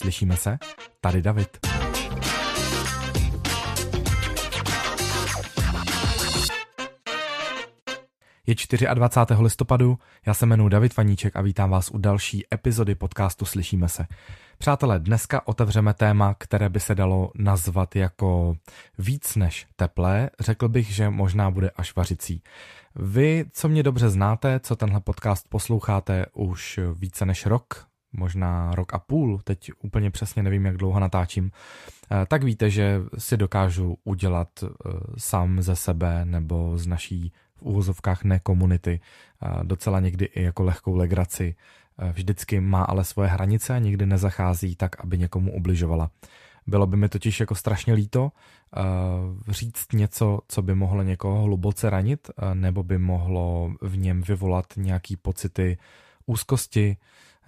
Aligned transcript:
Slyšíme 0.00 0.36
se? 0.36 0.58
Tady 1.00 1.22
David. 1.22 1.58
Je 8.46 8.54
24. 8.94 9.42
listopadu, 9.42 9.98
já 10.26 10.34
se 10.34 10.46
jmenuji 10.46 10.68
David 10.68 10.96
Vaníček 10.96 11.36
a 11.36 11.40
vítám 11.40 11.70
vás 11.70 11.90
u 11.90 11.98
další 11.98 12.44
epizody 12.54 12.94
podcastu 12.94 13.44
Slyšíme 13.44 13.88
se. 13.88 14.06
Přátelé, 14.58 14.98
dneska 14.98 15.48
otevřeme 15.48 15.94
téma, 15.94 16.34
které 16.38 16.68
by 16.68 16.80
se 16.80 16.94
dalo 16.94 17.32
nazvat 17.34 17.96
jako 17.96 18.56
víc 18.98 19.36
než 19.36 19.66
teplé, 19.76 20.30
řekl 20.40 20.68
bych, 20.68 20.94
že 20.94 21.10
možná 21.10 21.50
bude 21.50 21.70
až 21.70 21.96
vařicí. 21.96 22.42
Vy, 22.94 23.44
co 23.52 23.68
mě 23.68 23.82
dobře 23.82 24.08
znáte, 24.08 24.60
co 24.60 24.76
tenhle 24.76 25.00
podcast 25.00 25.48
posloucháte 25.48 26.26
už 26.32 26.80
více 26.94 27.26
než 27.26 27.46
rok, 27.46 27.89
možná 28.12 28.70
rok 28.74 28.94
a 28.94 28.98
půl, 28.98 29.40
teď 29.44 29.70
úplně 29.82 30.10
přesně 30.10 30.42
nevím, 30.42 30.66
jak 30.66 30.76
dlouho 30.76 31.00
natáčím, 31.00 31.50
eh, 32.10 32.26
tak 32.26 32.42
víte, 32.42 32.70
že 32.70 33.00
si 33.18 33.36
dokážu 33.36 33.98
udělat 34.04 34.48
eh, 34.62 34.68
sám 35.18 35.62
ze 35.62 35.76
sebe 35.76 36.24
nebo 36.24 36.78
z 36.78 36.86
naší 36.86 37.32
v 37.56 37.62
úvozovkách 37.62 38.24
ne 38.24 38.38
komunity, 38.38 39.00
docela 39.62 40.00
někdy 40.00 40.24
i 40.24 40.42
jako 40.42 40.62
lehkou 40.62 40.96
legraci. 40.96 41.54
Vždycky 42.12 42.60
má 42.60 42.82
ale 42.82 43.04
svoje 43.04 43.28
hranice 43.28 43.74
a 43.74 43.78
nikdy 43.78 44.06
nezachází 44.06 44.76
tak, 44.76 45.04
aby 45.04 45.18
někomu 45.18 45.52
ubližovala. 45.52 46.10
Bylo 46.66 46.86
by 46.86 46.96
mi 46.96 47.08
totiž 47.08 47.40
jako 47.40 47.54
strašně 47.54 47.94
líto 47.94 48.32
říct 49.48 49.92
něco, 49.92 50.38
co 50.48 50.62
by 50.62 50.74
mohlo 50.74 51.02
někoho 51.02 51.42
hluboce 51.42 51.90
ranit, 51.90 52.30
nebo 52.54 52.82
by 52.82 52.98
mohlo 52.98 53.72
v 53.80 53.96
něm 53.96 54.22
vyvolat 54.22 54.66
nějaký 54.76 55.16
pocity 55.16 55.78
úzkosti, 56.26 56.96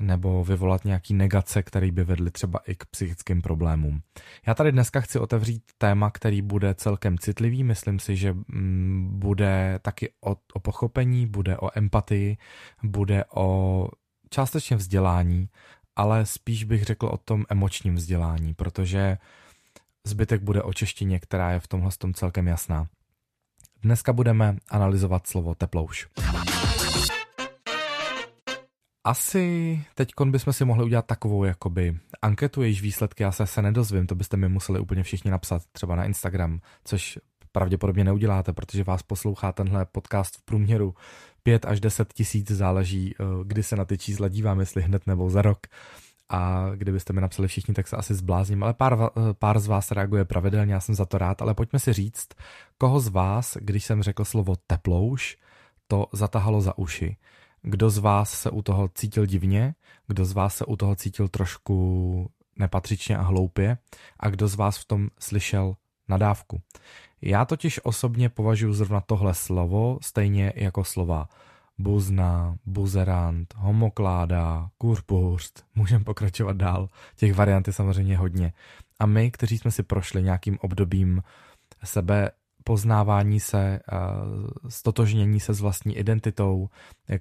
nebo 0.02 0.44
vyvolat 0.44 0.84
nějaký 0.84 1.14
negace, 1.14 1.62
které 1.62 1.92
by 1.92 2.04
vedly 2.04 2.30
třeba 2.30 2.58
i 2.66 2.74
k 2.74 2.84
psychickým 2.84 3.42
problémům. 3.42 4.02
Já 4.46 4.54
tady 4.54 4.72
dneska 4.72 5.00
chci 5.00 5.18
otevřít 5.18 5.62
téma, 5.78 6.10
který 6.10 6.42
bude 6.42 6.74
celkem 6.74 7.18
citlivý. 7.18 7.64
Myslím 7.64 7.98
si, 7.98 8.16
že 8.16 8.32
mm, 8.32 9.10
bude 9.12 9.78
taky 9.82 10.12
o, 10.20 10.36
o 10.52 10.60
pochopení, 10.60 11.26
bude 11.26 11.56
o 11.58 11.78
empatii, 11.78 12.36
bude 12.82 13.24
o 13.34 13.88
částečně 14.30 14.76
vzdělání, 14.76 15.48
ale 15.96 16.26
spíš 16.26 16.64
bych 16.64 16.82
řekl 16.82 17.06
o 17.06 17.16
tom 17.16 17.44
emočním 17.48 17.94
vzdělání, 17.94 18.54
protože 18.54 19.18
zbytek 20.06 20.42
bude 20.42 20.62
o 20.62 20.72
češtině, 20.72 21.18
která 21.18 21.50
je 21.50 21.60
v 21.60 21.68
tomhle 21.68 21.90
tom 21.98 22.14
celkem 22.14 22.46
jasná. 22.46 22.88
Dneska 23.82 24.12
budeme 24.12 24.56
analyzovat 24.68 25.26
slovo 25.26 25.54
teplouš. 25.54 26.08
Asi 29.04 29.84
teď 29.94 30.12
bychom 30.24 30.52
si 30.52 30.64
mohli 30.64 30.84
udělat 30.84 31.06
takovou 31.06 31.44
jakoby 31.44 31.98
anketu, 32.22 32.62
jejíž 32.62 32.82
výsledky 32.82 33.22
já 33.22 33.32
se, 33.32 33.46
se 33.46 33.62
nedozvím, 33.62 34.06
to 34.06 34.14
byste 34.14 34.36
mi 34.36 34.48
museli 34.48 34.80
úplně 34.80 35.02
všichni 35.02 35.30
napsat 35.30 35.62
třeba 35.72 35.96
na 35.96 36.04
Instagram, 36.04 36.60
což 36.84 37.18
pravděpodobně 37.52 38.04
neuděláte, 38.04 38.52
protože 38.52 38.84
vás 38.84 39.02
poslouchá 39.02 39.52
tenhle 39.52 39.86
podcast 39.86 40.36
v 40.36 40.42
průměru 40.42 40.94
5 41.42 41.64
až 41.64 41.80
10 41.80 42.12
tisíc, 42.12 42.50
záleží, 42.50 43.14
eh, 43.14 43.24
kdy 43.44 43.62
se 43.62 43.76
na 43.76 43.84
ty 43.84 43.98
čísla 43.98 44.28
dívám, 44.28 44.60
jestli 44.60 44.82
hned 44.82 45.06
nebo 45.06 45.30
za 45.30 45.42
rok. 45.42 45.66
A 46.28 46.70
kdybyste 46.76 47.12
mi 47.12 47.20
napsali 47.20 47.48
všichni, 47.48 47.74
tak 47.74 47.88
se 47.88 47.96
asi 47.96 48.14
zblázním, 48.14 48.62
ale 48.62 48.74
pár, 48.74 48.98
eh, 49.02 49.34
pár 49.34 49.58
z 49.58 49.66
vás 49.66 49.90
reaguje 49.90 50.24
pravidelně, 50.24 50.74
já 50.74 50.80
jsem 50.80 50.94
za 50.94 51.04
to 51.04 51.18
rád, 51.18 51.42
ale 51.42 51.54
pojďme 51.54 51.78
si 51.78 51.92
říct, 51.92 52.28
koho 52.78 53.00
z 53.00 53.08
vás, 53.08 53.56
když 53.60 53.84
jsem 53.84 54.02
řekl 54.02 54.24
slovo 54.24 54.54
teplouš, 54.66 55.38
to 55.86 56.06
zatahalo 56.12 56.60
za 56.60 56.78
uši 56.78 57.16
kdo 57.62 57.90
z 57.90 57.98
vás 57.98 58.30
se 58.30 58.50
u 58.50 58.62
toho 58.62 58.88
cítil 58.94 59.26
divně, 59.26 59.74
kdo 60.06 60.24
z 60.24 60.32
vás 60.32 60.56
se 60.56 60.64
u 60.64 60.76
toho 60.76 60.96
cítil 60.96 61.28
trošku 61.28 62.30
nepatřičně 62.56 63.16
a 63.16 63.22
hloupě 63.22 63.78
a 64.20 64.30
kdo 64.30 64.48
z 64.48 64.54
vás 64.54 64.78
v 64.78 64.84
tom 64.84 65.08
slyšel 65.18 65.76
nadávku. 66.08 66.60
Já 67.22 67.44
totiž 67.44 67.80
osobně 67.82 68.28
považuji 68.28 68.72
zrovna 68.72 69.00
tohle 69.00 69.34
slovo 69.34 69.98
stejně 70.02 70.52
jako 70.56 70.84
slova 70.84 71.28
buzna, 71.78 72.56
buzerant, 72.66 73.54
homokláda, 73.56 74.70
kurpurst, 74.78 75.64
můžeme 75.74 76.04
pokračovat 76.04 76.56
dál, 76.56 76.88
těch 77.16 77.34
variant 77.34 77.66
je 77.66 77.72
samozřejmě 77.72 78.16
hodně. 78.16 78.52
A 78.98 79.06
my, 79.06 79.30
kteří 79.30 79.58
jsme 79.58 79.70
si 79.70 79.82
prošli 79.82 80.22
nějakým 80.22 80.58
obdobím 80.60 81.22
sebe 81.84 82.30
poznávání 82.64 83.40
se, 83.40 83.80
stotožnění 84.68 85.40
se 85.40 85.54
s 85.54 85.60
vlastní 85.60 85.96
identitou, 85.96 86.68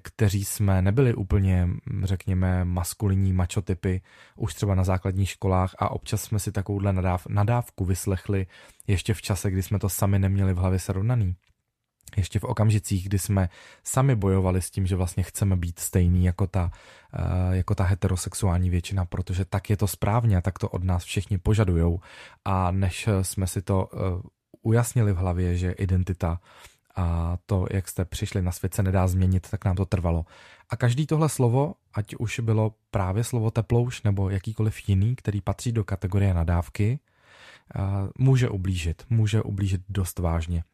kteří 0.02 0.44
jsme 0.44 0.82
nebyli 0.82 1.14
úplně, 1.14 1.68
řekněme, 2.02 2.64
maskulinní 2.64 3.32
mačotypy 3.32 4.02
už 4.36 4.54
třeba 4.54 4.74
na 4.74 4.84
základních 4.84 5.30
školách 5.30 5.74
a 5.78 5.90
občas 5.90 6.22
jsme 6.22 6.38
si 6.38 6.52
takovouhle 6.52 6.92
nadáv, 6.92 7.26
nadávku 7.26 7.84
vyslechli 7.84 8.46
ještě 8.86 9.14
v 9.14 9.22
čase, 9.22 9.50
kdy 9.50 9.62
jsme 9.62 9.78
to 9.78 9.88
sami 9.88 10.18
neměli 10.18 10.54
v 10.54 10.58
hlavě 10.58 10.78
srovnaný. 10.78 11.36
Ještě 12.16 12.38
v 12.38 12.44
okamžicích, 12.44 13.08
kdy 13.08 13.18
jsme 13.18 13.48
sami 13.84 14.16
bojovali 14.16 14.62
s 14.62 14.70
tím, 14.70 14.86
že 14.86 14.96
vlastně 14.96 15.22
chceme 15.22 15.56
být 15.56 15.78
stejný 15.78 16.24
jako 16.24 16.46
ta, 16.46 16.70
jako 17.50 17.74
ta 17.74 17.84
heterosexuální 17.84 18.70
většina, 18.70 19.04
protože 19.04 19.44
tak 19.44 19.70
je 19.70 19.76
to 19.76 19.86
správně 19.86 20.36
a 20.36 20.40
tak 20.40 20.58
to 20.58 20.68
od 20.68 20.84
nás 20.84 21.04
všichni 21.04 21.38
požadujou. 21.38 22.00
A 22.44 22.70
než 22.70 23.08
jsme 23.22 23.46
si 23.46 23.62
to 23.62 23.88
ujasnili 24.62 25.12
v 25.12 25.16
hlavě, 25.16 25.56
že 25.56 25.72
identita 25.72 26.40
a 26.96 27.36
to, 27.46 27.66
jak 27.70 27.88
jste 27.88 28.04
přišli 28.04 28.42
na 28.42 28.52
svět, 28.52 28.74
se 28.74 28.82
nedá 28.82 29.06
změnit, 29.06 29.50
tak 29.50 29.64
nám 29.64 29.76
to 29.76 29.86
trvalo. 29.86 30.26
A 30.70 30.76
každý 30.76 31.06
tohle 31.06 31.28
slovo, 31.28 31.74
ať 31.94 32.14
už 32.18 32.40
bylo 32.40 32.74
právě 32.90 33.24
slovo 33.24 33.50
teplouš 33.50 34.02
nebo 34.02 34.30
jakýkoliv 34.30 34.88
jiný, 34.88 35.16
který 35.16 35.40
patří 35.40 35.72
do 35.72 35.84
kategorie 35.84 36.34
nadávky, 36.34 36.98
může 38.18 38.48
ublížit, 38.48 39.02
může 39.10 39.42
ublížit 39.42 39.80
dost 39.88 40.18
vážně. 40.18 40.64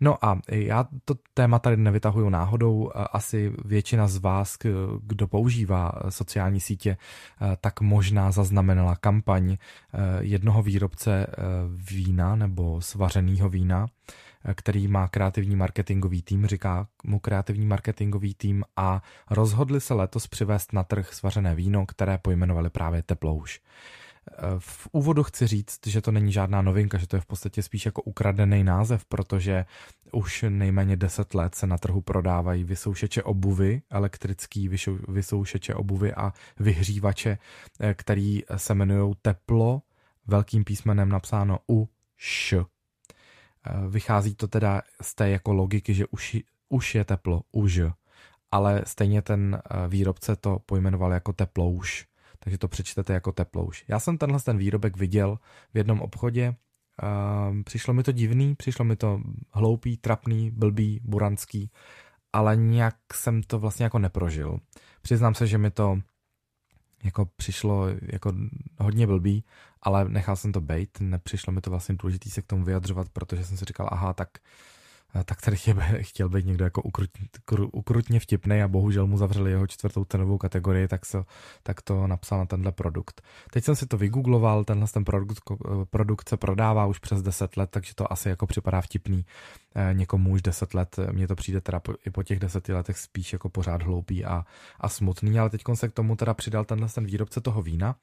No 0.00 0.24
a 0.24 0.40
já 0.50 0.88
to 1.04 1.14
téma 1.34 1.58
tady 1.58 1.76
nevytahuju 1.76 2.28
náhodou, 2.28 2.90
asi 3.12 3.52
většina 3.64 4.08
z 4.08 4.16
vás, 4.16 4.56
kdo 5.00 5.28
používá 5.28 5.92
sociální 6.08 6.60
sítě, 6.60 6.96
tak 7.60 7.80
možná 7.80 8.30
zaznamenala 8.30 8.96
kampaň 8.96 9.56
jednoho 10.20 10.62
výrobce 10.62 11.26
vína 11.90 12.36
nebo 12.36 12.80
svařeného 12.80 13.48
vína, 13.48 13.86
který 14.54 14.88
má 14.88 15.08
kreativní 15.08 15.56
marketingový 15.56 16.22
tým, 16.22 16.46
říká 16.46 16.86
mu 17.04 17.18
kreativní 17.18 17.66
marketingový 17.66 18.34
tým 18.34 18.64
a 18.76 19.02
rozhodli 19.30 19.80
se 19.80 19.94
letos 19.94 20.26
přivést 20.26 20.72
na 20.72 20.84
trh 20.84 21.12
svařené 21.12 21.54
víno, 21.54 21.86
které 21.86 22.18
pojmenovali 22.18 22.70
právě 22.70 23.02
Teplouš. 23.02 23.60
V 24.58 24.88
úvodu 24.92 25.22
chci 25.22 25.46
říct, 25.46 25.86
že 25.86 26.00
to 26.00 26.12
není 26.12 26.32
žádná 26.32 26.62
novinka, 26.62 26.98
že 26.98 27.06
to 27.06 27.16
je 27.16 27.20
v 27.20 27.26
podstatě 27.26 27.62
spíš 27.62 27.86
jako 27.86 28.02
ukradený 28.02 28.64
název, 28.64 29.04
protože 29.04 29.64
už 30.12 30.44
nejméně 30.48 30.96
10 30.96 31.34
let 31.34 31.54
se 31.54 31.66
na 31.66 31.78
trhu 31.78 32.00
prodávají 32.00 32.64
vysoušeče 32.64 33.22
obuvy, 33.22 33.82
elektrický 33.90 34.70
vysoušeče 35.08 35.74
obuvy 35.74 36.14
a 36.14 36.32
vyhřívače, 36.60 37.38
eh, 37.80 37.94
který 37.94 38.42
se 38.56 38.72
jmenují 38.72 39.14
Teplo, 39.22 39.82
velkým 40.26 40.64
písmenem 40.64 41.08
napsáno 41.08 41.58
U, 41.70 41.88
Š. 42.16 42.54
Eh, 42.56 43.88
vychází 43.88 44.34
to 44.34 44.48
teda 44.48 44.82
z 45.02 45.14
té 45.14 45.30
jako 45.30 45.52
logiky, 45.52 45.94
že 45.94 46.06
už, 46.06 46.36
už 46.68 46.94
je 46.94 47.04
teplo, 47.04 47.42
už, 47.52 47.80
ale 48.50 48.82
stejně 48.86 49.22
ten 49.22 49.62
eh, 49.64 49.88
výrobce 49.88 50.36
to 50.36 50.58
pojmenoval 50.58 51.12
jako 51.12 51.32
teplouš 51.32 52.06
takže 52.44 52.58
to 52.58 52.68
přečtete 52.68 53.12
jako 53.12 53.32
teplouš. 53.32 53.84
Já 53.88 54.00
jsem 54.00 54.18
tenhle 54.18 54.40
ten 54.40 54.58
výrobek 54.58 54.96
viděl 54.96 55.38
v 55.74 55.76
jednom 55.76 56.00
obchodě, 56.00 56.54
přišlo 57.64 57.94
mi 57.94 58.02
to 58.02 58.12
divný, 58.12 58.54
přišlo 58.54 58.84
mi 58.84 58.96
to 58.96 59.20
hloupý, 59.52 59.96
trapný, 59.96 60.50
blbý, 60.50 61.00
buranský, 61.04 61.70
ale 62.32 62.56
nějak 62.56 62.96
jsem 63.14 63.42
to 63.42 63.58
vlastně 63.58 63.84
jako 63.84 63.98
neprožil. 63.98 64.58
Přiznám 65.02 65.34
se, 65.34 65.46
že 65.46 65.58
mi 65.58 65.70
to 65.70 65.98
jako 67.04 67.26
přišlo 67.36 67.86
jako 68.02 68.32
hodně 68.78 69.06
blbý, 69.06 69.44
ale 69.82 70.08
nechal 70.08 70.36
jsem 70.36 70.52
to 70.52 70.60
bejt, 70.60 71.00
nepřišlo 71.00 71.52
mi 71.52 71.60
to 71.60 71.70
vlastně 71.70 71.94
důležitý 71.94 72.30
se 72.30 72.42
k 72.42 72.46
tomu 72.46 72.64
vyjadřovat, 72.64 73.08
protože 73.08 73.44
jsem 73.44 73.56
si 73.56 73.64
říkal, 73.64 73.88
aha, 73.92 74.12
tak 74.12 74.28
tak 75.24 75.40
tady 75.40 75.56
chtěl, 75.56 75.76
chtěl 76.00 76.28
být 76.28 76.46
někdo 76.46 76.64
jako 76.64 76.82
ukrut, 76.82 77.10
ukrutně 77.72 78.20
vtipný 78.20 78.62
a 78.62 78.68
bohužel 78.68 79.06
mu 79.06 79.18
zavřeli 79.18 79.50
jeho 79.50 79.66
čtvrtou 79.66 80.04
cenovou 80.04 80.38
kategorii, 80.38 80.88
tak, 80.88 81.06
se, 81.06 81.24
tak 81.62 81.82
to 81.82 82.06
napsal 82.06 82.38
na 82.38 82.46
tenhle 82.46 82.72
produkt. 82.72 83.22
Teď 83.50 83.64
jsem 83.64 83.76
si 83.76 83.86
to 83.86 83.96
vygoogloval, 83.96 84.64
tenhle 84.64 84.88
ten 84.88 85.04
produkt, 85.04 85.42
produkt 85.90 86.28
se 86.28 86.36
prodává 86.36 86.86
už 86.86 86.98
přes 86.98 87.22
10 87.22 87.56
let, 87.56 87.70
takže 87.70 87.94
to 87.94 88.12
asi 88.12 88.28
jako 88.28 88.46
připadá 88.46 88.80
vtipný 88.80 89.24
eh, 89.74 89.94
někomu 89.94 90.30
už 90.30 90.42
10 90.42 90.74
let. 90.74 90.96
Mně 91.12 91.28
to 91.28 91.34
přijde 91.34 91.60
teda 91.60 91.80
i 92.06 92.10
po 92.10 92.22
těch 92.22 92.38
10 92.38 92.68
letech 92.68 92.98
spíš 92.98 93.32
jako 93.32 93.48
pořád 93.48 93.82
hloupý 93.82 94.24
a, 94.24 94.44
a 94.80 94.88
smutný, 94.88 95.38
ale 95.38 95.50
teď 95.50 95.62
se 95.74 95.88
k 95.88 95.92
tomu 95.92 96.16
teda 96.16 96.34
přidal 96.34 96.64
tenhle 96.64 96.88
ten 96.88 97.04
výrobce 97.04 97.40
toho 97.40 97.62
vína 97.62 97.96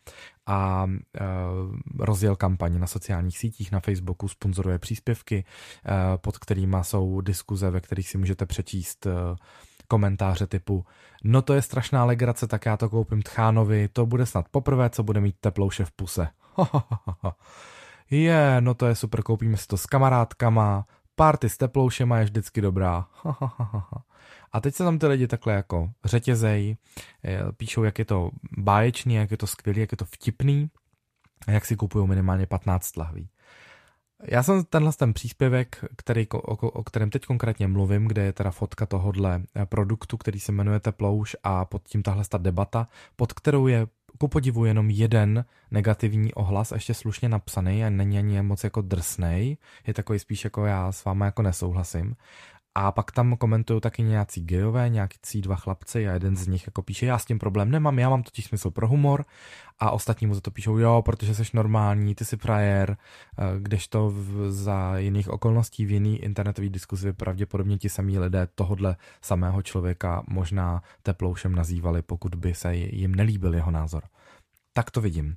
a 0.45 0.87
e, 0.87 1.23
rozjel 1.99 2.35
kampaň 2.35 2.79
na 2.79 2.87
sociálních 2.87 3.37
sítích, 3.37 3.71
na 3.71 3.79
Facebooku, 3.79 4.27
sponzoruje 4.27 4.79
příspěvky, 4.79 5.43
e, 5.85 6.17
pod 6.17 6.37
kterými 6.37 6.77
jsou 6.81 7.00
diskuze, 7.21 7.69
ve 7.69 7.81
kterých 7.81 8.09
si 8.09 8.17
můžete 8.17 8.45
přečíst 8.45 9.07
komentáře 9.87 10.47
typu 10.47 10.85
no 11.23 11.41
to 11.41 11.53
je 11.53 11.61
strašná 11.61 12.05
legrace, 12.05 12.47
tak 12.47 12.65
já 12.65 12.77
to 12.77 12.89
koupím 12.89 13.21
Tchánovi, 13.21 13.87
to 13.87 14.05
bude 14.05 14.25
snad 14.25 14.49
poprvé, 14.49 14.89
co 14.89 15.03
bude 15.03 15.21
mít 15.21 15.35
teplouše 15.39 15.85
v 15.85 15.91
puse. 15.91 16.27
je, 18.11 18.57
no 18.59 18.73
to 18.73 18.85
je 18.85 18.95
super, 18.95 19.23
koupíme 19.23 19.57
si 19.57 19.67
to 19.67 19.77
s 19.77 19.85
kamarádkama, 19.85 20.85
party 21.15 21.49
s 21.49 21.57
teploušema 21.57 22.17
je 22.17 22.23
vždycky 22.23 22.61
dobrá. 22.61 23.07
A 24.53 24.61
teď 24.61 24.75
se 24.75 24.83
tam 24.83 24.99
ty 24.99 25.07
lidi 25.07 25.27
takhle 25.27 25.53
jako 25.53 25.91
řetězej, 26.05 26.77
eh, 27.25 27.39
píšou, 27.57 27.83
jak 27.83 27.99
je 27.99 28.05
to 28.05 28.31
báječný, 28.57 29.15
jak 29.15 29.31
je 29.31 29.37
to 29.37 29.47
skvělý, 29.47 29.79
jak 29.79 29.91
je 29.91 29.97
to 29.97 30.05
vtipný 30.05 30.69
a 31.47 31.51
jak 31.51 31.65
si 31.65 31.75
kupují 31.75 32.07
minimálně 32.07 32.45
15 32.45 32.97
lahví. 32.97 33.29
Já 34.23 34.43
jsem 34.43 34.63
tenhle 34.63 34.93
ten 34.93 35.13
příspěvek, 35.13 35.85
který, 35.97 36.27
o, 36.29 36.37
o 36.55 36.83
kterém 36.83 37.09
teď 37.09 37.25
konkrétně 37.25 37.67
mluvím, 37.67 38.07
kde 38.07 38.23
je 38.23 38.33
teda 38.33 38.51
fotka 38.51 38.85
tohohle 38.85 39.41
eh, 39.55 39.65
produktu, 39.65 40.17
který 40.17 40.39
se 40.39 40.51
jmenuje 40.51 40.79
Teplouš 40.79 41.35
a 41.43 41.65
pod 41.65 41.87
tím 41.87 42.03
tahle 42.03 42.23
ta 42.29 42.37
debata, 42.37 42.87
pod 43.15 43.33
kterou 43.33 43.67
je 43.67 43.87
ku 44.17 44.27
podivu 44.27 44.65
jenom 44.65 44.89
jeden 44.89 45.45
negativní 45.71 46.33
ohlas, 46.33 46.71
ještě 46.71 46.93
slušně 46.93 47.29
napsaný 47.29 47.85
a 47.85 47.89
není 47.89 48.17
ani 48.17 48.41
moc 48.41 48.63
jako 48.63 48.81
drsnej, 48.81 49.57
je 49.87 49.93
takový 49.93 50.19
spíš 50.19 50.43
jako 50.43 50.65
já 50.65 50.91
s 50.91 51.05
váma 51.05 51.25
jako 51.25 51.41
nesouhlasím. 51.41 52.15
A 52.75 52.91
pak 52.91 53.11
tam 53.11 53.37
komentují 53.37 53.81
taky 53.81 54.03
nějací 54.03 54.41
gejové, 54.41 54.89
nějaký 54.89 55.41
dva 55.41 55.55
chlapci 55.55 56.09
a 56.09 56.13
jeden 56.13 56.35
z 56.35 56.47
nich 56.47 56.67
jako 56.67 56.81
píše, 56.81 57.05
já 57.05 57.17
s 57.17 57.25
tím 57.25 57.39
problém 57.39 57.71
nemám, 57.71 57.99
já 57.99 58.09
mám 58.09 58.23
totiž 58.23 58.45
smysl 58.45 58.71
pro 58.71 58.87
humor 58.87 59.25
a 59.79 59.91
ostatní 59.91 60.27
mu 60.27 60.33
za 60.33 60.41
to 60.41 60.51
píšou, 60.51 60.77
jo, 60.77 61.01
protože 61.05 61.35
jsi 61.35 61.43
normální, 61.53 62.15
ty 62.15 62.25
jsi 62.25 62.37
frajer, 62.37 62.97
eh, 63.37 63.43
kdežto 63.59 64.09
v, 64.09 64.51
za 64.51 64.97
jiných 64.97 65.29
okolností 65.29 65.85
v 65.85 65.91
jiný 65.91 66.17
internetový 66.23 66.69
diskuzi 66.69 67.13
pravděpodobně 67.13 67.77
ti 67.77 67.89
samí 67.89 68.19
lidé 68.19 68.47
tohodle 68.55 68.95
samého 69.21 69.61
člověka 69.61 70.23
možná 70.27 70.81
teploušem 71.03 71.55
nazývali, 71.55 72.01
pokud 72.01 72.35
by 72.35 72.53
se 72.53 72.75
jim 72.75 73.15
nelíbil 73.15 73.55
jeho 73.55 73.71
názor. 73.71 74.03
Tak 74.73 74.91
to 74.91 75.01
vidím. 75.01 75.35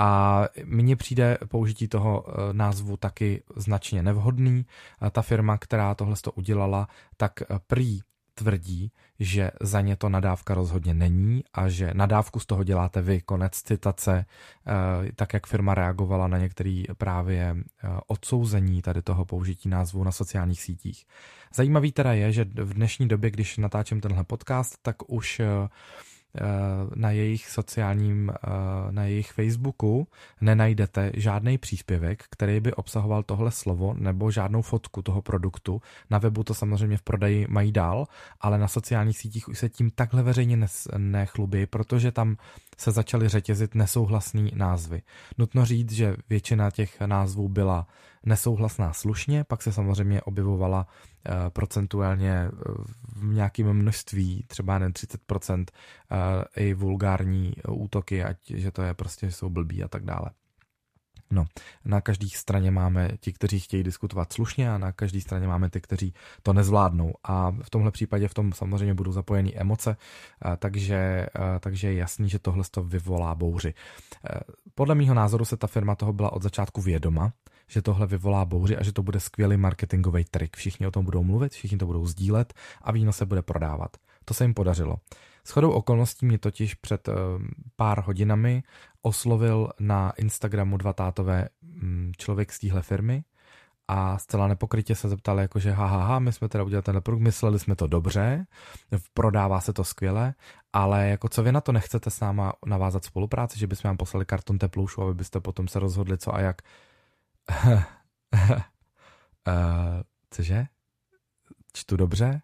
A 0.00 0.44
mně 0.64 0.96
přijde 0.96 1.38
použití 1.48 1.88
toho 1.88 2.24
eh, 2.28 2.52
názvu 2.52 2.96
taky 2.96 3.42
značně 3.56 4.02
nevhodný. 4.02 4.66
Ta 5.12 5.22
firma, 5.22 5.58
která 5.58 5.94
tohle 5.94 6.16
to 6.22 6.32
udělala, 6.32 6.88
tak 7.16 7.42
eh, 7.42 7.46
prý 7.66 8.00
tvrdí, 8.34 8.92
že 9.18 9.50
za 9.60 9.80
ně 9.80 9.96
to 9.96 10.08
nadávka 10.08 10.54
rozhodně 10.54 10.94
není 10.94 11.44
a 11.52 11.68
že 11.68 11.90
nadávku 11.94 12.40
z 12.40 12.46
toho 12.46 12.64
děláte 12.64 13.02
vy. 13.02 13.20
Konec 13.20 13.62
citace, 13.62 14.26
eh, 14.66 15.12
tak 15.12 15.34
jak 15.34 15.46
firma 15.46 15.74
reagovala 15.74 16.28
na 16.28 16.38
některé 16.38 16.82
právě 16.98 17.56
odsouzení 18.06 18.82
tady 18.82 19.02
toho 19.02 19.24
použití 19.24 19.68
názvu 19.68 20.04
na 20.04 20.12
sociálních 20.12 20.62
sítích. 20.62 21.06
Zajímavý 21.54 21.92
teda 21.92 22.12
je, 22.12 22.32
že 22.32 22.44
v 22.44 22.74
dnešní 22.74 23.08
době, 23.08 23.30
když 23.30 23.56
natáčím 23.56 24.00
tenhle 24.00 24.24
podcast, 24.24 24.78
tak 24.82 24.96
už 25.10 25.40
Eh, 25.40 25.68
na 26.94 27.10
jejich 27.10 27.48
sociálním, 27.48 28.30
eh, 28.30 28.48
na 28.90 29.04
jejich 29.04 29.32
Facebooku 29.32 30.08
nenajdete 30.40 31.12
žádný 31.14 31.58
příspěvek, 31.58 32.24
který 32.30 32.60
by 32.60 32.74
obsahoval 32.74 33.22
tohle 33.22 33.50
slovo 33.50 33.94
nebo 33.98 34.30
žádnou 34.30 34.62
fotku 34.62 35.02
toho 35.02 35.22
produktu. 35.22 35.82
Na 36.10 36.18
webu 36.18 36.44
to 36.44 36.54
samozřejmě 36.54 36.96
v 36.96 37.02
prodeji 37.02 37.46
mají 37.48 37.72
dál, 37.72 38.06
ale 38.40 38.58
na 38.58 38.68
sociálních 38.68 39.18
sítích 39.18 39.48
už 39.48 39.58
se 39.58 39.68
tím 39.68 39.90
takhle 39.90 40.22
veřejně 40.22 40.66
nechlubí, 40.96 41.66
protože 41.66 42.12
tam 42.12 42.36
se 42.80 42.90
začaly 42.90 43.28
řetězit 43.28 43.74
nesouhlasný 43.74 44.52
názvy. 44.54 45.02
Nutno 45.38 45.64
říct, 45.64 45.92
že 45.92 46.16
většina 46.28 46.70
těch 46.70 47.00
názvů 47.00 47.48
byla 47.48 47.86
nesouhlasná 48.26 48.92
slušně, 48.92 49.44
pak 49.44 49.62
se 49.62 49.72
samozřejmě 49.72 50.22
objevovala 50.22 50.86
uh, 50.86 51.34
procentuálně 51.48 52.48
v 53.16 53.24
nějakém 53.24 53.72
množství, 53.72 54.44
třeba 54.46 54.78
jen 54.78 54.92
30%, 54.92 55.58
uh, 55.58 55.66
i 56.56 56.74
vulgární 56.74 57.52
útoky, 57.68 58.24
ať 58.24 58.36
že 58.54 58.70
to 58.70 58.82
je 58.82 58.94
prostě, 58.94 59.26
že 59.26 59.32
jsou 59.32 59.50
blbí 59.50 59.82
a 59.82 59.88
tak 59.88 60.04
dále. 60.04 60.30
No, 61.32 61.46
na 61.84 62.00
každé 62.00 62.28
straně 62.28 62.70
máme 62.70 63.10
ti, 63.20 63.32
kteří 63.32 63.60
chtějí 63.60 63.82
diskutovat 63.82 64.32
slušně 64.32 64.72
a 64.72 64.78
na 64.78 64.92
každé 64.92 65.20
straně 65.20 65.46
máme 65.46 65.70
ty, 65.70 65.80
kteří 65.80 66.14
to 66.42 66.52
nezvládnou. 66.52 67.12
A 67.24 67.50
v 67.62 67.70
tomhle 67.70 67.90
případě 67.90 68.28
v 68.28 68.34
tom 68.34 68.52
samozřejmě 68.52 68.94
budou 68.94 69.12
zapojeny 69.12 69.54
emoce, 69.56 69.96
takže, 70.58 71.26
takže 71.60 71.88
je 71.88 71.94
jasný, 71.94 72.28
že 72.28 72.38
tohle 72.38 72.64
to 72.70 72.82
vyvolá 72.82 73.34
bouři. 73.34 73.74
Podle 74.74 74.94
mýho 74.94 75.14
názoru 75.14 75.44
se 75.44 75.56
ta 75.56 75.66
firma 75.66 75.94
toho 75.94 76.12
byla 76.12 76.32
od 76.32 76.42
začátku 76.42 76.80
vědoma, 76.80 77.32
že 77.66 77.82
tohle 77.82 78.06
vyvolá 78.06 78.44
bouři 78.44 78.76
a 78.76 78.82
že 78.82 78.92
to 78.92 79.02
bude 79.02 79.20
skvělý 79.20 79.56
marketingový 79.56 80.24
trik. 80.24 80.56
Všichni 80.56 80.86
o 80.86 80.90
tom 80.90 81.04
budou 81.04 81.24
mluvit, 81.24 81.52
všichni 81.52 81.78
to 81.78 81.86
budou 81.86 82.06
sdílet 82.06 82.54
a 82.82 82.92
víno 82.92 83.12
se 83.12 83.26
bude 83.26 83.42
prodávat. 83.42 83.96
To 84.24 84.34
se 84.34 84.44
jim 84.44 84.54
podařilo. 84.54 84.96
Shodou 85.46 85.70
okolností 85.70 86.26
mě 86.26 86.38
totiž 86.38 86.74
před 86.74 87.08
uh, 87.08 87.14
pár 87.76 88.00
hodinami 88.00 88.62
oslovil 89.02 89.70
na 89.80 90.10
Instagramu 90.10 90.76
dva 90.76 90.92
tátové 90.92 91.48
um, 91.82 92.12
člověk 92.16 92.52
z 92.52 92.58
téhle 92.58 92.82
firmy 92.82 93.24
a 93.88 94.18
zcela 94.18 94.48
nepokrytě 94.48 94.94
se 94.94 95.08
zeptal, 95.08 95.40
jakože 95.40 95.72
ha, 95.72 95.86
ha, 95.86 96.04
ha, 96.04 96.18
my 96.18 96.32
jsme 96.32 96.48
teda 96.48 96.64
udělali 96.64 96.82
tenhle 96.82 97.00
produkt, 97.00 97.22
mysleli 97.22 97.58
jsme 97.58 97.76
to 97.76 97.86
dobře, 97.86 98.46
prodává 99.14 99.60
se 99.60 99.72
to 99.72 99.84
skvěle, 99.84 100.34
ale 100.72 101.08
jako 101.08 101.28
co 101.28 101.42
vy 101.42 101.52
na 101.52 101.60
to 101.60 101.72
nechcete 101.72 102.10
s 102.10 102.20
náma 102.20 102.52
navázat 102.66 103.04
spolupráci, 103.04 103.58
že 103.58 103.66
bychom 103.66 103.88
vám 103.88 103.96
poslali 103.96 104.24
karton 104.24 104.58
teploušu, 104.58 105.02
aby 105.02 105.14
byste 105.14 105.40
potom 105.40 105.68
se 105.68 105.78
rozhodli 105.78 106.18
co 106.18 106.34
a 106.34 106.40
jak. 106.40 106.62
uh, 107.66 107.82
cože? 110.30 110.66
Čtu 111.72 111.96
dobře? 111.96 112.42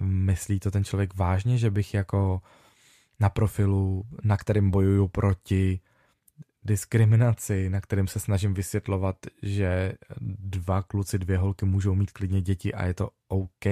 myslí 0.00 0.60
to 0.60 0.70
ten 0.70 0.84
člověk 0.84 1.16
vážně, 1.16 1.58
že 1.58 1.70
bych 1.70 1.94
jako 1.94 2.40
na 3.20 3.28
profilu, 3.28 4.04
na 4.24 4.36
kterém 4.36 4.70
bojuju 4.70 5.08
proti 5.08 5.80
diskriminaci, 6.64 7.70
na 7.70 7.80
kterém 7.80 8.08
se 8.08 8.20
snažím 8.20 8.54
vysvětlovat, 8.54 9.16
že 9.42 9.92
dva 10.20 10.82
kluci, 10.82 11.18
dvě 11.18 11.38
holky 11.38 11.64
můžou 11.64 11.94
mít 11.94 12.10
klidně 12.10 12.42
děti 12.42 12.74
a 12.74 12.86
je 12.86 12.94
to 12.94 13.10
OK, 13.28 13.64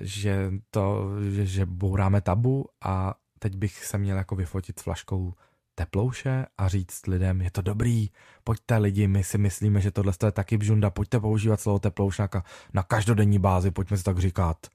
že 0.00 0.52
to, 0.70 1.10
že, 1.30 1.46
že 1.46 1.66
bouráme 1.66 2.20
tabu 2.20 2.66
a 2.84 3.14
teď 3.38 3.56
bych 3.56 3.84
se 3.84 3.98
měl 3.98 4.16
jako 4.16 4.36
vyfotit 4.36 4.78
s 4.78 4.82
flaškou 4.82 5.34
teplouše 5.74 6.46
a 6.58 6.68
říct 6.68 7.06
lidem, 7.06 7.42
je 7.42 7.50
to 7.50 7.62
dobrý, 7.62 8.08
pojďte 8.44 8.76
lidi, 8.76 9.08
my 9.08 9.24
si 9.24 9.38
myslíme, 9.38 9.80
že 9.80 9.90
tohle 9.90 10.12
je 10.24 10.32
taky 10.32 10.58
bžunda, 10.58 10.90
pojďte 10.90 11.20
používat 11.20 11.60
slovo 11.60 11.78
teplouš 11.78 12.18
na, 12.18 12.28
na 12.74 12.82
každodenní 12.82 13.38
bázi, 13.38 13.70
pojďme 13.70 13.96
si 13.96 14.04
tak 14.04 14.18
říkat 14.18 14.66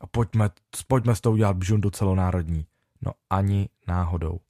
a 0.00 0.06
pojďme, 0.06 0.50
pojďme 0.86 1.14
s 1.14 1.20
tou 1.20 1.32
udělat 1.32 1.56
bžundu 1.56 1.90
celonárodní. 1.90 2.66
No 3.02 3.12
ani 3.30 3.68
náhodou. 3.88 4.40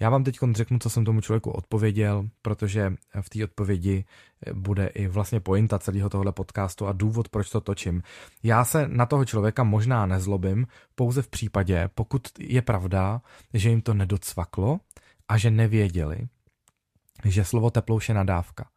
Já 0.00 0.10
vám 0.10 0.24
teď 0.24 0.38
řeknu, 0.52 0.78
co 0.78 0.90
jsem 0.90 1.04
tomu 1.04 1.20
člověku 1.20 1.50
odpověděl, 1.50 2.28
protože 2.42 2.92
v 3.20 3.30
té 3.30 3.44
odpovědi 3.44 4.04
bude 4.54 4.86
i 4.86 5.06
vlastně 5.06 5.40
pointa 5.40 5.78
celého 5.78 6.10
tohle 6.10 6.32
podcastu 6.32 6.86
a 6.86 6.92
důvod, 6.92 7.28
proč 7.28 7.50
to 7.50 7.60
točím. 7.60 8.02
Já 8.42 8.64
se 8.64 8.88
na 8.88 9.06
toho 9.06 9.24
člověka 9.24 9.64
možná 9.64 10.06
nezlobím, 10.06 10.66
pouze 10.94 11.22
v 11.22 11.28
případě, 11.28 11.90
pokud 11.94 12.28
je 12.38 12.62
pravda, 12.62 13.20
že 13.54 13.70
jim 13.70 13.82
to 13.82 13.94
nedocvaklo 13.94 14.80
a 15.28 15.38
že 15.38 15.50
nevěděli, 15.50 16.28
že 17.24 17.44
slovo 17.44 17.70
teplouš 17.70 18.08
je 18.08 18.14
nadávka. 18.14 18.68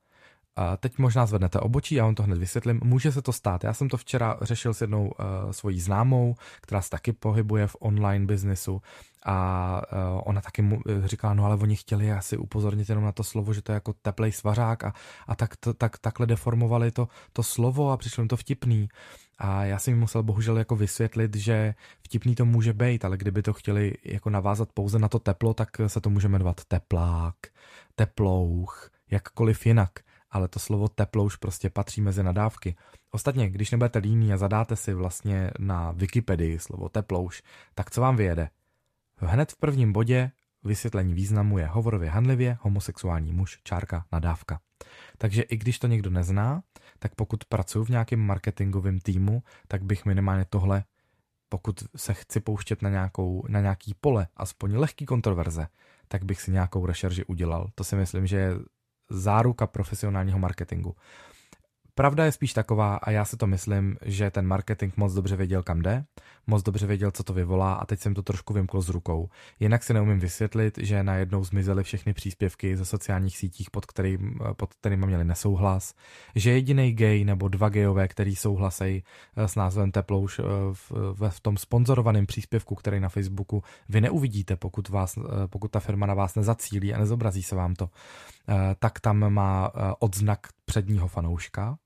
A 0.55 0.77
teď 0.77 0.97
možná 0.97 1.25
zvednete 1.25 1.59
obočí, 1.59 1.95
já 1.95 2.05
vám 2.05 2.15
to 2.15 2.23
hned 2.23 2.37
vysvětlím. 2.37 2.79
Může 2.83 3.11
se 3.11 3.21
to 3.21 3.33
stát. 3.33 3.63
Já 3.63 3.73
jsem 3.73 3.89
to 3.89 3.97
včera 3.97 4.37
řešil 4.41 4.73
s 4.73 4.81
jednou 4.81 5.05
uh, 5.05 5.51
svojí 5.51 5.79
známou, 5.79 6.35
která 6.61 6.81
se 6.81 6.89
taky 6.89 7.13
pohybuje 7.13 7.67
v 7.67 7.75
online 7.79 8.25
biznesu 8.25 8.81
a 9.25 9.81
uh, 9.93 10.21
ona 10.25 10.41
taky 10.41 10.61
mu 10.61 10.79
eh, 10.89 11.07
říkala, 11.07 11.33
no 11.33 11.45
ale 11.45 11.55
oni 11.55 11.75
chtěli 11.75 12.11
asi 12.11 12.37
upozornit 12.37 12.89
jenom 12.89 13.03
na 13.03 13.11
to 13.11 13.23
slovo, 13.23 13.53
že 13.53 13.61
to 13.61 13.71
je 13.71 13.73
jako 13.73 13.93
teplej 14.01 14.31
svařák 14.31 14.83
a, 14.83 14.93
a 15.27 15.35
tak, 15.35 15.55
to, 15.55 15.73
tak, 15.73 15.97
takhle 15.97 16.27
deformovali 16.27 16.91
to, 16.91 17.07
to 17.33 17.43
slovo 17.43 17.91
a 17.91 17.97
přišlo 17.97 18.21
jim 18.21 18.27
to 18.27 18.37
vtipný. 18.37 18.89
A 19.37 19.63
já 19.63 19.79
jsem 19.79 19.93
jim 19.93 19.99
musel 19.99 20.23
bohužel 20.23 20.57
jako 20.57 20.75
vysvětlit, 20.75 21.35
že 21.35 21.75
vtipný 22.03 22.35
to 22.35 22.45
může 22.45 22.73
být, 22.73 23.05
ale 23.05 23.17
kdyby 23.17 23.41
to 23.41 23.53
chtěli 23.53 23.93
jako 24.03 24.29
navázat 24.29 24.69
pouze 24.73 24.99
na 24.99 25.07
to 25.07 25.19
teplo, 25.19 25.53
tak 25.53 25.69
se 25.87 26.01
to 26.01 26.09
může 26.09 26.27
jmenovat 26.27 26.61
teplák, 26.67 27.35
teplouch, 27.95 28.89
jakkoliv 29.11 29.65
jinak 29.65 29.91
ale 30.31 30.47
to 30.47 30.59
slovo 30.59 30.87
teplo 30.87 31.23
už 31.23 31.35
prostě 31.35 31.69
patří 31.69 32.01
mezi 32.01 32.23
nadávky. 32.23 32.75
Ostatně, 33.11 33.49
když 33.49 33.71
nebudete 33.71 33.99
líní 33.99 34.33
a 34.33 34.37
zadáte 34.37 34.75
si 34.75 34.93
vlastně 34.93 35.51
na 35.59 35.91
Wikipedii 35.91 36.59
slovo 36.59 36.89
teplouš, 36.89 37.43
tak 37.75 37.91
co 37.91 38.01
vám 38.01 38.15
vyjede? 38.15 38.49
Hned 39.17 39.51
v 39.51 39.57
prvním 39.57 39.93
bodě 39.93 40.31
vysvětlení 40.63 41.13
významu 41.13 41.57
je 41.57 41.65
hovorově 41.65 42.09
handlivě, 42.09 42.57
homosexuální 42.61 43.33
muž, 43.33 43.59
čárka, 43.63 44.05
nadávka. 44.11 44.59
Takže 45.17 45.41
i 45.41 45.57
když 45.57 45.79
to 45.79 45.87
někdo 45.87 46.09
nezná, 46.09 46.63
tak 46.99 47.15
pokud 47.15 47.45
pracuji 47.45 47.85
v 47.85 47.89
nějakém 47.89 48.19
marketingovém 48.19 48.99
týmu, 48.99 49.43
tak 49.67 49.83
bych 49.83 50.05
minimálně 50.05 50.45
tohle, 50.49 50.83
pokud 51.49 51.83
se 51.95 52.13
chci 52.13 52.39
pouštět 52.39 52.81
na, 52.81 52.89
nějakou, 52.89 53.45
na 53.47 53.59
nějaký 53.59 53.93
pole, 54.01 54.27
aspoň 54.37 54.75
lehký 54.75 55.05
kontroverze, 55.05 55.67
tak 56.07 56.23
bych 56.23 56.41
si 56.41 56.51
nějakou 56.51 56.85
rešerži 56.85 57.25
udělal. 57.25 57.69
To 57.75 57.83
si 57.83 57.95
myslím, 57.95 58.27
že 58.27 58.37
je 58.37 58.55
záruka 59.11 59.67
profesionálního 59.67 60.39
marketingu. 60.39 60.95
Pravda 61.95 62.25
je 62.25 62.31
spíš 62.31 62.53
taková, 62.53 62.95
a 62.95 63.11
já 63.11 63.25
si 63.25 63.37
to 63.37 63.47
myslím, 63.47 63.97
že 64.01 64.31
ten 64.31 64.47
marketing 64.47 64.93
moc 64.97 65.13
dobře 65.13 65.35
věděl, 65.35 65.63
kam 65.63 65.81
jde, 65.81 66.03
moc 66.47 66.63
dobře 66.63 66.87
věděl, 66.87 67.11
co 67.11 67.23
to 67.23 67.33
vyvolá 67.33 67.73
a 67.73 67.85
teď 67.85 67.99
jsem 67.99 68.13
to 68.13 68.21
trošku 68.21 68.53
vymkl 68.53 68.81
z 68.81 68.89
rukou. 68.89 69.29
Jinak 69.59 69.83
si 69.83 69.93
neumím 69.93 70.19
vysvětlit, 70.19 70.77
že 70.77 71.03
najednou 71.03 71.43
zmizely 71.43 71.83
všechny 71.83 72.13
příspěvky 72.13 72.77
ze 72.77 72.85
sociálních 72.85 73.37
sítích, 73.37 73.71
pod, 73.71 73.85
kterým, 73.85 74.39
pod 74.57 74.73
kterými 74.73 75.05
měli 75.05 75.23
nesouhlas, 75.23 75.93
že 76.35 76.51
jediný 76.51 76.93
gay 76.93 77.23
nebo 77.23 77.47
dva 77.47 77.69
gayové, 77.69 78.07
který 78.07 78.35
souhlasí 78.35 79.03
eh, 79.35 79.47
s 79.47 79.55
názvem 79.55 79.91
Teplouš 79.91 80.39
eh, 80.39 80.43
v, 80.73 80.91
v, 80.91 81.29
v 81.29 81.39
tom 81.39 81.57
sponzorovaném 81.57 82.25
příspěvku, 82.25 82.75
který 82.75 82.99
na 82.99 83.09
Facebooku 83.09 83.63
vy 83.89 84.01
neuvidíte, 84.01 84.55
pokud, 84.55 84.89
vás, 84.89 85.17
eh, 85.17 85.21
pokud 85.47 85.71
ta 85.71 85.79
firma 85.79 86.05
na 86.05 86.13
vás 86.13 86.35
nezacílí 86.35 86.93
a 86.93 86.99
nezobrazí 86.99 87.43
se 87.43 87.55
vám 87.55 87.75
to, 87.75 87.89
tak 88.79 88.99
tam 88.99 89.33
má 89.33 89.71
odznak 89.99 90.39
předního 90.71 91.07
fanouška, 91.07 91.77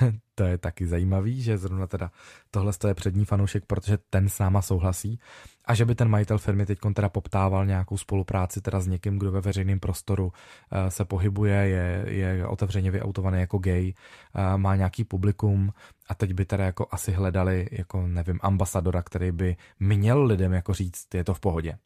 to 0.34 0.44
je 0.44 0.58
taky 0.58 0.86
zajímavý, 0.86 1.42
že 1.42 1.58
zrovna 1.58 1.86
teda 1.86 2.10
tohle 2.50 2.72
je 2.88 2.94
přední 2.94 3.24
fanoušek, 3.24 3.64
protože 3.66 3.98
ten 4.10 4.28
s 4.28 4.38
náma 4.38 4.62
souhlasí 4.62 5.20
a 5.64 5.74
že 5.74 5.84
by 5.84 5.94
ten 5.94 6.08
majitel 6.08 6.38
firmy 6.38 6.66
teď 6.66 6.78
teda 6.94 7.08
poptával 7.08 7.66
nějakou 7.66 7.96
spolupráci 7.96 8.60
teda 8.60 8.80
s 8.80 8.86
někým, 8.86 9.18
kdo 9.18 9.32
ve 9.32 9.40
veřejném 9.40 9.80
prostoru 9.80 10.32
eh, 10.32 10.90
se 10.90 11.04
pohybuje, 11.04 11.54
je, 11.54 12.04
je 12.06 12.46
otevřeně 12.46 12.90
vyautovaný 12.90 13.40
jako 13.40 13.58
gay, 13.58 13.94
eh, 14.34 14.58
má 14.58 14.76
nějaký 14.76 15.04
publikum 15.04 15.72
a 16.08 16.14
teď 16.14 16.32
by 16.32 16.44
teda 16.44 16.64
jako 16.64 16.86
asi 16.90 17.12
hledali 17.12 17.68
jako 17.70 18.06
nevím 18.06 18.38
ambasadora, 18.42 19.02
který 19.02 19.32
by 19.32 19.56
měl 19.80 20.24
lidem 20.24 20.52
jako 20.52 20.74
říct, 20.74 21.14
je 21.14 21.24
to 21.24 21.34
v 21.34 21.40
pohodě. 21.40 21.78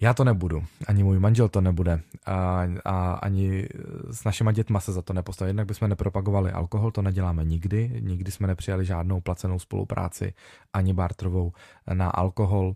Já 0.00 0.14
to 0.14 0.24
nebudu, 0.24 0.64
ani 0.86 1.04
můj 1.04 1.18
manžel 1.18 1.48
to 1.48 1.60
nebude 1.60 2.00
a, 2.26 2.66
a 2.84 3.12
ani 3.12 3.68
s 4.10 4.24
našima 4.24 4.52
dětma 4.52 4.80
se 4.80 4.92
za 4.92 5.02
to 5.02 5.12
nepostaví. 5.12 5.48
Jednak 5.48 5.66
bychom 5.66 5.88
nepropagovali 5.88 6.52
alkohol, 6.52 6.90
to 6.90 7.02
neděláme 7.02 7.44
nikdy, 7.44 8.00
nikdy 8.00 8.30
jsme 8.30 8.46
nepřijali 8.46 8.84
žádnou 8.84 9.20
placenou 9.20 9.58
spolupráci 9.58 10.34
ani 10.72 10.92
bartrovou 10.92 11.52
na 11.92 12.08
alkohol. 12.08 12.74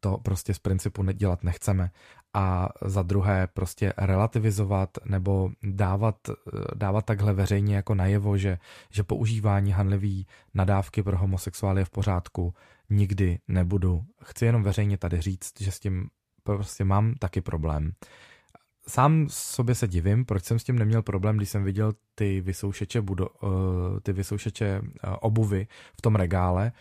To 0.00 0.18
prostě 0.18 0.54
z 0.54 0.58
principu 0.58 1.02
dělat 1.02 1.44
nechceme. 1.44 1.90
A 2.34 2.68
za 2.84 3.02
druhé 3.02 3.46
prostě 3.46 3.92
relativizovat 3.96 4.90
nebo 5.04 5.50
dávat, 5.62 6.16
dávat 6.74 7.04
takhle 7.04 7.32
veřejně 7.32 7.76
jako 7.76 7.94
najevo, 7.94 8.36
že, 8.36 8.58
že 8.90 9.02
používání 9.02 9.72
hanlivý 9.72 10.26
nadávky 10.54 11.02
pro 11.02 11.18
homosexuály 11.18 11.80
je 11.80 11.84
v 11.84 11.90
pořádku, 11.90 12.54
nikdy 12.90 13.38
nebudu. 13.48 14.04
Chci 14.24 14.44
jenom 14.44 14.62
veřejně 14.62 14.98
tady 14.98 15.20
říct, 15.20 15.60
že 15.60 15.72
s 15.72 15.80
tím 15.80 16.08
prostě 16.42 16.84
mám 16.84 17.14
taky 17.14 17.40
problém. 17.40 17.92
Sám 18.88 19.26
sobě 19.30 19.74
se 19.74 19.88
divím, 19.88 20.24
proč 20.24 20.44
jsem 20.44 20.58
s 20.58 20.64
tím 20.64 20.78
neměl 20.78 21.02
problém, 21.02 21.36
když 21.36 21.48
jsem 21.48 21.64
viděl 21.64 21.92
ty 22.14 22.40
vysoušeče, 22.40 23.00
budo, 23.00 23.28
eh, 23.44 24.00
ty 24.00 24.12
vysoušeče 24.12 24.66
eh, 24.66 25.10
obuvy 25.20 25.66
v 25.98 26.02
tom 26.02 26.14
regále, 26.14 26.72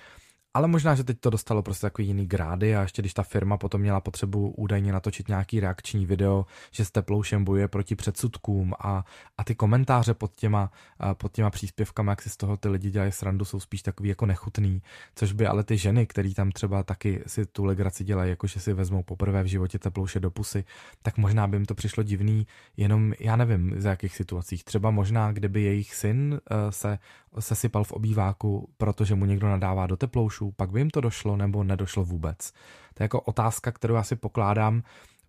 ale 0.55 0.67
možná, 0.67 0.95
že 0.95 1.03
teď 1.03 1.19
to 1.19 1.29
dostalo 1.29 1.61
prostě 1.61 1.81
takový 1.81 2.07
jiný 2.07 2.27
grády 2.27 2.75
a 2.75 2.81
ještě 2.81 3.01
když 3.01 3.13
ta 3.13 3.23
firma 3.23 3.57
potom 3.57 3.81
měla 3.81 4.01
potřebu 4.01 4.49
údajně 4.49 4.91
natočit 4.91 5.27
nějaký 5.27 5.59
reakční 5.59 6.05
video, 6.05 6.45
že 6.71 6.85
s 6.85 6.91
teploušem 6.91 7.43
bojuje 7.43 7.67
proti 7.67 7.95
předsudkům 7.95 8.73
a, 8.79 9.05
a 9.37 9.43
ty 9.43 9.55
komentáře 9.55 10.13
pod 10.13 10.35
těma, 10.35 10.71
pod 11.13 11.31
těma 11.31 11.49
příspěvkami, 11.49 12.09
jak 12.09 12.21
si 12.21 12.29
z 12.29 12.37
toho 12.37 12.57
ty 12.57 12.69
lidi 12.69 12.91
dělají 12.91 13.11
srandu, 13.11 13.45
jsou 13.45 13.59
spíš 13.59 13.81
takový 13.81 14.09
jako 14.09 14.25
nechutný, 14.25 14.81
což 15.15 15.31
by 15.31 15.47
ale 15.47 15.63
ty 15.63 15.77
ženy, 15.77 16.07
který 16.07 16.33
tam 16.33 16.51
třeba 16.51 16.83
taky 16.83 17.23
si 17.27 17.45
tu 17.45 17.65
legraci 17.65 18.03
dělají, 18.03 18.29
jako 18.29 18.47
že 18.47 18.59
si 18.59 18.73
vezmou 18.73 19.03
poprvé 19.03 19.43
v 19.43 19.47
životě 19.47 19.79
teplouše 19.79 20.19
do 20.19 20.31
pusy, 20.31 20.63
tak 21.01 21.17
možná 21.17 21.47
by 21.47 21.57
jim 21.57 21.65
to 21.65 21.75
přišlo 21.75 22.03
divný, 22.03 22.47
jenom 22.77 23.13
já 23.19 23.35
nevím, 23.35 23.73
z 23.77 23.85
jakých 23.85 24.15
situacích. 24.15 24.63
Třeba 24.63 24.91
možná, 24.91 25.31
kdyby 25.31 25.61
jejich 25.61 25.95
syn 25.95 26.39
uh, 26.51 26.57
se 26.69 26.99
sesypal 27.39 27.83
v 27.83 27.91
obýváku, 27.91 28.69
protože 28.77 29.15
mu 29.15 29.25
někdo 29.25 29.47
nadává 29.47 29.87
do 29.87 29.97
teploušů, 29.97 30.51
pak 30.55 30.71
by 30.71 30.79
jim 30.79 30.89
to 30.89 31.01
došlo 31.01 31.37
nebo 31.37 31.63
nedošlo 31.63 32.05
vůbec. 32.05 32.51
To 32.93 33.03
je 33.03 33.05
jako 33.05 33.21
otázka, 33.21 33.71
kterou 33.71 33.95
já 33.95 34.03
si 34.03 34.15
pokládám 34.15 34.83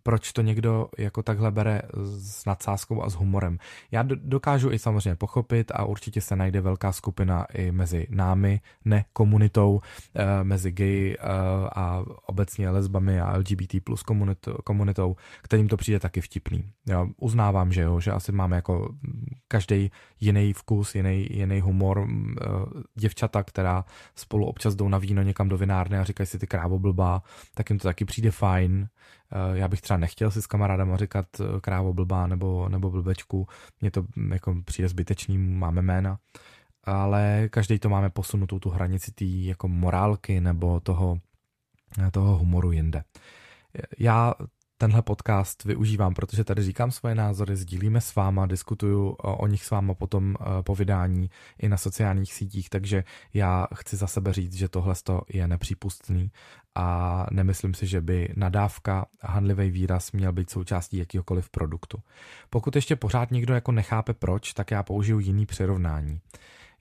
proč 0.06 0.32
to 0.32 0.42
někdo 0.42 0.88
jako 0.98 1.22
takhle 1.22 1.50
bere 1.50 1.82
s 2.18 2.44
nadsázkou 2.44 3.02
a 3.02 3.10
s 3.10 3.14
humorem. 3.14 3.58
Já 3.90 4.02
dokážu 4.02 4.70
i 4.70 4.78
samozřejmě 4.78 5.16
pochopit 5.16 5.72
a 5.74 5.84
určitě 5.84 6.20
se 6.20 6.36
najde 6.36 6.60
velká 6.60 6.92
skupina 6.92 7.44
i 7.44 7.72
mezi 7.72 8.06
námi, 8.10 8.60
ne 8.84 9.04
komunitou, 9.12 9.80
eh, 10.14 10.44
mezi 10.44 10.72
gay 10.72 11.16
eh, 11.18 11.26
a 11.74 12.04
obecně 12.26 12.70
lesbami 12.70 13.20
a 13.20 13.36
LGBT 13.36 13.80
plus 13.84 14.02
komunitou, 14.64 15.16
kterým 15.42 15.68
to 15.68 15.76
přijde 15.76 16.00
taky 16.00 16.20
vtipný. 16.20 16.64
Já 16.88 17.08
uznávám, 17.16 17.72
že 17.72 17.82
jo, 17.82 18.00
že 18.00 18.12
asi 18.12 18.32
máme 18.32 18.56
jako 18.56 18.94
každý 19.48 19.90
jiný 20.20 20.52
vkus, 20.52 20.94
jiný, 20.94 21.28
jiný 21.30 21.60
humor. 21.60 22.08
Eh, 22.08 22.44
děvčata, 22.94 23.42
která 23.42 23.84
spolu 24.14 24.46
občas 24.46 24.74
jdou 24.74 24.88
na 24.88 24.98
víno 24.98 25.22
někam 25.22 25.48
do 25.48 25.56
vinárny 25.58 25.98
a 25.98 26.04
říkají 26.04 26.26
si 26.26 26.38
ty 26.38 26.46
krávo 26.46 26.78
blbá, 26.78 27.22
tak 27.54 27.70
jim 27.70 27.78
to 27.78 27.88
taky 27.88 28.04
přijde 28.04 28.30
fajn. 28.30 28.88
Eh, 29.32 29.58
já 29.58 29.68
bych 29.68 29.80
třeba 29.80 29.98
nechtěl 29.98 30.30
si 30.30 30.42
s 30.42 30.46
kamarádama 30.46 30.96
říkat 30.96 31.26
eh, 31.40 31.60
krávo 31.60 31.94
blbá 31.94 32.26
nebo, 32.26 32.68
nebo 32.68 32.90
blbečku, 32.90 33.48
mně 33.80 33.90
to 33.90 34.04
jako 34.32 34.56
přijde 34.64 34.88
zbytečný, 34.88 35.38
máme 35.38 35.82
jména, 35.82 36.18
ale 36.84 37.48
každý 37.50 37.78
to 37.78 37.88
máme 37.88 38.10
posunutou 38.10 38.58
tu 38.58 38.70
hranici 38.70 39.12
té 39.12 39.24
jako 39.24 39.68
morálky 39.68 40.40
nebo 40.40 40.80
toho, 40.80 41.18
toho 42.12 42.38
humoru 42.38 42.72
jinde. 42.72 43.04
Já 43.98 44.34
tenhle 44.78 45.02
podcast 45.02 45.64
využívám, 45.64 46.14
protože 46.14 46.44
tady 46.44 46.62
říkám 46.62 46.90
svoje 46.90 47.14
názory, 47.14 47.56
sdílíme 47.56 48.00
s 48.00 48.14
váma, 48.14 48.46
diskutuju 48.46 49.08
o 49.22 49.46
nich 49.46 49.64
s 49.64 49.70
váma 49.70 49.94
potom 49.94 50.36
po 50.62 50.74
vydání 50.74 51.30
i 51.58 51.68
na 51.68 51.76
sociálních 51.76 52.34
sítích, 52.34 52.70
takže 52.70 53.04
já 53.34 53.66
chci 53.74 53.96
za 53.96 54.06
sebe 54.06 54.32
říct, 54.32 54.54
že 54.54 54.68
tohle 54.68 54.94
je 55.28 55.48
nepřípustný 55.48 56.30
a 56.74 57.26
nemyslím 57.30 57.74
si, 57.74 57.86
že 57.86 58.00
by 58.00 58.28
nadávka 58.36 59.06
a 59.20 59.32
hanlivý 59.32 59.70
výraz 59.70 60.12
měl 60.12 60.32
být 60.32 60.50
součástí 60.50 60.96
jakýkoliv 60.96 61.50
produktu. 61.50 61.98
Pokud 62.50 62.76
ještě 62.76 62.96
pořád 62.96 63.30
někdo 63.30 63.54
jako 63.54 63.72
nechápe 63.72 64.14
proč, 64.14 64.52
tak 64.52 64.70
já 64.70 64.82
použiju 64.82 65.18
jiný 65.18 65.46
přirovnání. 65.46 66.20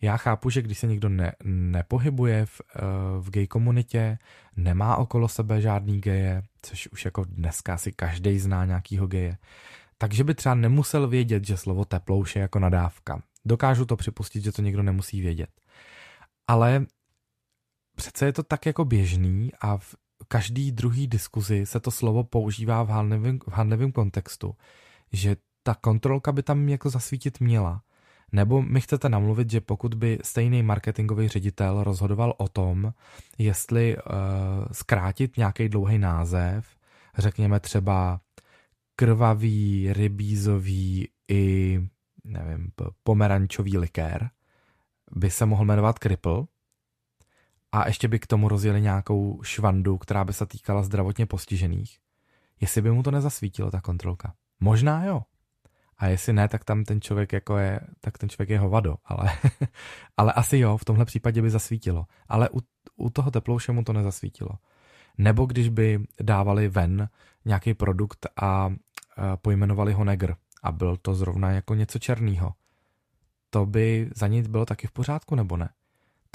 Já 0.01 0.17
chápu, 0.17 0.49
že 0.49 0.61
když 0.61 0.79
se 0.79 0.87
někdo 0.87 1.09
ne, 1.09 1.33
nepohybuje 1.43 2.45
v, 2.45 2.61
eh, 2.75 2.81
v 3.19 3.29
gay 3.29 3.47
komunitě, 3.47 4.17
nemá 4.55 4.95
okolo 4.95 5.27
sebe 5.27 5.61
žádný 5.61 6.01
geje, 6.01 6.43
což 6.61 6.87
už 6.87 7.05
jako 7.05 7.23
dneska 7.23 7.77
si 7.77 7.91
každý 7.91 8.39
zná 8.39 8.65
nějakýho 8.65 9.07
geje, 9.07 9.37
takže 9.97 10.23
by 10.23 10.35
třeba 10.35 10.55
nemusel 10.55 11.07
vědět, 11.07 11.47
že 11.47 11.57
slovo 11.57 11.85
teplouš 11.85 12.35
je 12.35 12.41
jako 12.41 12.59
nadávka. 12.59 13.21
Dokážu 13.45 13.85
to 13.85 13.95
připustit, 13.95 14.43
že 14.43 14.51
to 14.51 14.61
někdo 14.61 14.83
nemusí 14.83 15.21
vědět. 15.21 15.49
Ale 16.47 16.85
přece 17.95 18.25
je 18.25 18.33
to 18.33 18.43
tak 18.43 18.65
jako 18.65 18.85
běžný 18.85 19.51
a 19.61 19.77
v 19.77 19.95
každý 20.27 20.71
druhý 20.71 21.07
diskuzi 21.07 21.65
se 21.65 21.79
to 21.79 21.91
slovo 21.91 22.23
používá 22.23 22.83
v 22.83 22.89
handlivém 23.51 23.91
kontextu, 23.91 24.55
že 25.11 25.35
ta 25.63 25.75
kontrolka 25.75 26.31
by 26.31 26.43
tam 26.43 26.69
jako 26.69 26.89
zasvítit 26.89 27.39
měla. 27.39 27.81
Nebo 28.35 28.61
mi 28.61 28.81
chcete 28.81 29.09
namluvit, 29.09 29.51
že 29.51 29.61
pokud 29.61 29.93
by 29.93 30.19
stejný 30.23 30.63
marketingový 30.63 31.27
ředitel 31.27 31.83
rozhodoval 31.83 32.33
o 32.37 32.47
tom, 32.47 32.93
jestli 33.37 33.97
uh, 33.97 34.03
zkrátit 34.71 35.37
nějaký 35.37 35.69
dlouhý 35.69 35.97
název, 35.97 36.67
řekněme 37.17 37.59
třeba 37.59 38.19
krvavý, 38.95 39.93
rybízový 39.93 41.09
i 41.27 41.79
nevím, 42.23 42.71
pomerančový 43.03 43.77
likér, 43.77 44.29
by 45.11 45.31
se 45.31 45.45
mohl 45.45 45.65
jmenovat 45.65 45.99
Cripple, 45.99 46.43
a 47.71 47.87
ještě 47.87 48.07
by 48.07 48.19
k 48.19 48.27
tomu 48.27 48.47
rozjeli 48.47 48.81
nějakou 48.81 49.43
švandu, 49.43 49.97
která 49.97 50.23
by 50.23 50.33
se 50.33 50.45
týkala 50.45 50.83
zdravotně 50.83 51.25
postižených, 51.25 51.97
jestli 52.61 52.81
by 52.81 52.91
mu 52.91 53.03
to 53.03 53.11
nezasvítilo, 53.11 53.71
ta 53.71 53.81
kontrolka. 53.81 54.33
Možná 54.59 55.05
jo. 55.05 55.21
A 55.97 56.07
jestli 56.07 56.33
ne, 56.33 56.47
tak 56.47 56.63
tam 56.63 56.83
ten 56.83 57.01
člověk 57.01 57.33
jako 57.33 57.57
je, 57.57 57.79
tak 58.01 58.17
ten 58.17 58.29
člověk 58.29 58.49
je 58.49 58.59
hovado, 58.59 58.95
ale, 59.05 59.31
ale 60.17 60.33
asi 60.33 60.57
jo, 60.57 60.77
v 60.77 60.85
tomhle 60.85 61.05
případě 61.05 61.41
by 61.41 61.49
zasvítilo. 61.49 62.05
Ale 62.27 62.49
u, 62.49 62.59
u 62.95 63.09
toho 63.09 63.31
teplouše 63.31 63.71
mu 63.71 63.83
to 63.83 63.93
nezasvítilo. 63.93 64.49
Nebo 65.17 65.45
když 65.45 65.69
by 65.69 65.99
dávali 66.21 66.67
ven 66.67 67.09
nějaký 67.45 67.73
produkt 67.73 68.27
a, 68.41 68.45
a 68.45 69.37
pojmenovali 69.37 69.93
ho 69.93 70.03
negr 70.03 70.35
a 70.63 70.71
byl 70.71 70.97
to 70.97 71.13
zrovna 71.13 71.51
jako 71.51 71.75
něco 71.75 71.99
černého, 71.99 72.53
to 73.49 73.65
by 73.65 74.09
za 74.15 74.27
ní 74.27 74.41
bylo 74.41 74.65
taky 74.65 74.87
v 74.87 74.91
pořádku, 74.91 75.35
nebo 75.35 75.57
ne? 75.57 75.69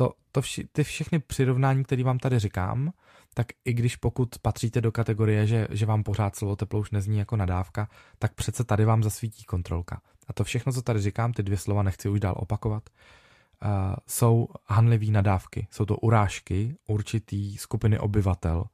To, 0.00 0.12
to 0.32 0.40
vši, 0.40 0.68
ty 0.72 0.84
všechny 0.84 1.18
přirovnání, 1.18 1.84
které 1.84 2.04
vám 2.04 2.18
tady 2.18 2.38
říkám, 2.38 2.92
tak 3.34 3.46
i 3.64 3.72
když 3.72 3.96
pokud 3.96 4.38
patříte 4.38 4.80
do 4.80 4.92
kategorie, 4.92 5.46
že, 5.46 5.68
že 5.70 5.86
vám 5.86 6.02
pořád 6.02 6.36
slovo 6.36 6.56
teplo 6.56 6.80
už 6.80 6.90
nezní 6.90 7.18
jako 7.18 7.36
nadávka, 7.36 7.88
tak 8.18 8.34
přece 8.34 8.64
tady 8.64 8.84
vám 8.84 9.02
zasvítí 9.02 9.44
kontrolka. 9.44 10.00
A 10.28 10.32
to 10.32 10.44
všechno, 10.44 10.72
co 10.72 10.82
tady 10.82 11.00
říkám, 11.00 11.32
ty 11.32 11.42
dvě 11.42 11.58
slova 11.58 11.82
nechci 11.82 12.08
už 12.08 12.20
dál 12.20 12.34
opakovat, 12.36 12.90
uh, 12.90 13.70
jsou 14.06 14.48
hanlivé 14.66 15.06
nadávky. 15.06 15.66
Jsou 15.70 15.84
to 15.84 15.96
urážky 15.96 16.76
určitý 16.86 17.56
skupiny 17.56 17.98
obyvatel. 17.98 18.64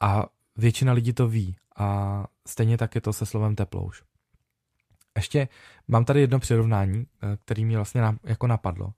A 0.00 0.26
většina 0.56 0.92
lidí 0.92 1.12
to 1.12 1.28
ví. 1.28 1.56
A 1.76 2.26
stejně 2.46 2.78
tak 2.78 2.94
je 2.94 3.00
to 3.00 3.12
se 3.12 3.26
slovem 3.26 3.56
teplouš. 3.56 4.02
Ještě 5.16 5.48
mám 5.88 6.04
tady 6.04 6.20
jedno 6.20 6.38
přirovnání, 6.38 7.06
eh, 7.22 7.36
který 7.44 7.64
mě 7.64 7.76
vlastně 7.76 8.02
jako 8.24 8.46
napadlo, 8.46 8.92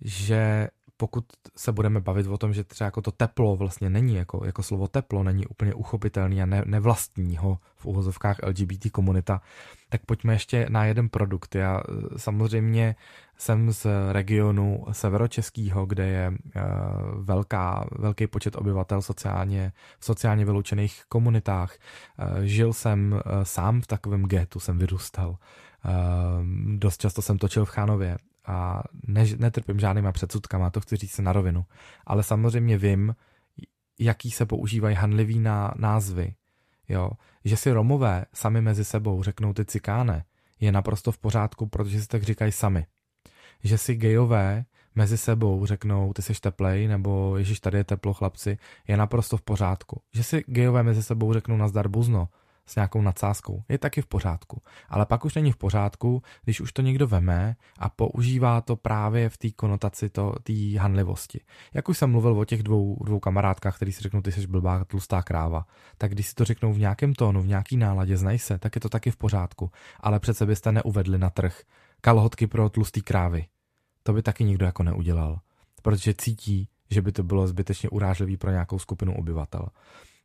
že 0.00 0.68
pokud 0.98 1.24
se 1.56 1.72
budeme 1.72 2.00
bavit 2.00 2.26
o 2.26 2.38
tom, 2.38 2.52
že 2.52 2.64
třeba 2.64 2.86
jako 2.86 3.02
to 3.02 3.10
teplo 3.10 3.56
vlastně 3.56 3.90
není, 3.90 4.14
jako, 4.14 4.44
jako 4.44 4.62
slovo 4.62 4.88
teplo 4.88 5.22
není 5.22 5.46
úplně 5.46 5.74
uchopitelný 5.74 6.42
a 6.42 6.46
ne, 6.46 6.62
nevlastní 6.66 7.36
ho 7.36 7.58
v 7.76 7.86
uvozovkách 7.86 8.36
LGBT 8.46 8.90
komunita, 8.92 9.40
tak 9.88 10.06
pojďme 10.06 10.32
ještě 10.32 10.66
na 10.68 10.84
jeden 10.84 11.08
produkt. 11.08 11.54
Já 11.54 11.80
eh, 11.80 12.18
samozřejmě 12.18 12.96
jsem 13.36 13.72
z 13.72 13.86
regionu 14.12 14.84
severočeského, 14.92 15.86
kde 15.86 16.06
je 16.06 16.28
uh, 16.30 16.34
velká, 17.24 17.88
velký 17.98 18.26
počet 18.26 18.56
obyvatel 18.56 19.02
sociálně, 19.02 19.72
v 19.98 20.04
sociálně 20.04 20.44
vyloučených 20.44 21.02
komunitách. 21.08 21.76
Uh, 22.18 22.38
žil 22.40 22.72
jsem 22.72 23.20
sám 23.42 23.80
v 23.80 23.86
takovém 23.86 24.24
getu, 24.24 24.60
jsem 24.60 24.78
vyrůstal. 24.78 25.36
Dost 26.76 27.00
často 27.00 27.22
jsem 27.22 27.38
točil 27.38 27.64
v 27.64 27.70
Chánově 27.70 28.16
a 28.46 28.82
ne, 29.06 29.24
netrpím 29.38 29.80
žádnýma 29.80 30.12
předsudkama, 30.12 30.70
to 30.70 30.80
chci 30.80 30.96
říct 30.96 31.18
na 31.18 31.32
rovinu. 31.32 31.64
Ale 32.06 32.22
samozřejmě 32.22 32.78
vím, 32.78 33.14
jaký 33.98 34.30
se 34.30 34.46
používají 34.46 34.96
hanlivý 34.96 35.38
na 35.38 35.74
názvy. 35.76 36.34
Jo, 36.88 37.10
že 37.44 37.56
si 37.56 37.72
Romové 37.72 38.24
sami 38.34 38.60
mezi 38.60 38.84
sebou 38.84 39.22
řeknou 39.22 39.52
ty 39.52 39.64
cikáne, 39.64 40.24
je 40.60 40.72
naprosto 40.72 41.12
v 41.12 41.18
pořádku, 41.18 41.66
protože 41.66 42.00
si 42.02 42.08
tak 42.08 42.22
říkají 42.22 42.52
sami. 42.52 42.86
Že 43.64 43.78
si 43.78 43.94
gejové 43.94 44.64
mezi 44.94 45.18
sebou 45.18 45.66
řeknou, 45.66 46.12
ty 46.12 46.22
jsi 46.22 46.32
teplej, 46.40 46.88
nebo 46.88 47.36
ježiš, 47.36 47.60
tady 47.60 47.78
je 47.78 47.84
teplo, 47.84 48.14
chlapci, 48.14 48.58
je 48.88 48.96
naprosto 48.96 49.36
v 49.36 49.42
pořádku. 49.42 50.02
Že 50.14 50.22
si 50.22 50.44
gejové 50.46 50.82
mezi 50.82 51.02
sebou 51.02 51.32
řeknou 51.32 51.56
nazdar 51.56 51.88
buzno, 51.88 52.28
s 52.68 52.76
nějakou 52.76 53.02
nadsázkou, 53.02 53.62
je 53.68 53.78
taky 53.78 54.02
v 54.02 54.06
pořádku. 54.06 54.62
Ale 54.88 55.06
pak 55.06 55.24
už 55.24 55.34
není 55.34 55.52
v 55.52 55.56
pořádku, 55.56 56.22
když 56.44 56.60
už 56.60 56.72
to 56.72 56.82
někdo 56.82 57.06
veme 57.06 57.56
a 57.78 57.88
používá 57.88 58.60
to 58.60 58.76
právě 58.76 59.28
v 59.28 59.38
té 59.38 59.50
konotaci 59.50 60.10
té 60.42 60.78
hanlivosti. 60.78 61.40
Jak 61.74 61.88
už 61.88 61.98
jsem 61.98 62.10
mluvil 62.10 62.38
o 62.38 62.44
těch 62.44 62.62
dvou, 62.62 62.96
dvou 63.04 63.20
kamarádkách, 63.20 63.76
který 63.76 63.92
si 63.92 64.02
řeknou, 64.02 64.20
ty 64.20 64.32
jsi 64.32 64.46
blbá 64.46 64.84
tlustá 64.84 65.22
kráva, 65.22 65.66
tak 65.98 66.12
když 66.12 66.26
si 66.26 66.34
to 66.34 66.44
řeknou 66.44 66.72
v 66.72 66.78
nějakém 66.78 67.14
tónu, 67.14 67.42
v 67.42 67.46
nějaký 67.46 67.76
náladě, 67.76 68.16
znají 68.16 68.38
se, 68.38 68.58
tak 68.58 68.74
je 68.74 68.80
to 68.80 68.88
taky 68.88 69.10
v 69.10 69.16
pořádku. 69.16 69.70
Ale 70.00 70.20
přece 70.20 70.46
byste 70.46 70.72
neuvedli 70.72 71.18
na 71.18 71.30
trh 71.30 71.62
kalhotky 72.00 72.46
pro 72.46 72.68
tlustý 72.68 73.02
krávy. 73.02 73.46
To 74.02 74.12
by 74.12 74.22
taky 74.22 74.44
nikdo 74.44 74.66
jako 74.66 74.82
neudělal, 74.82 75.40
protože 75.82 76.14
cítí, 76.14 76.68
že 76.90 77.02
by 77.02 77.12
to 77.12 77.22
bylo 77.22 77.46
zbytečně 77.46 77.88
urážlivý 77.88 78.36
pro 78.36 78.50
nějakou 78.50 78.78
skupinu 78.78 79.16
obyvatel. 79.16 79.68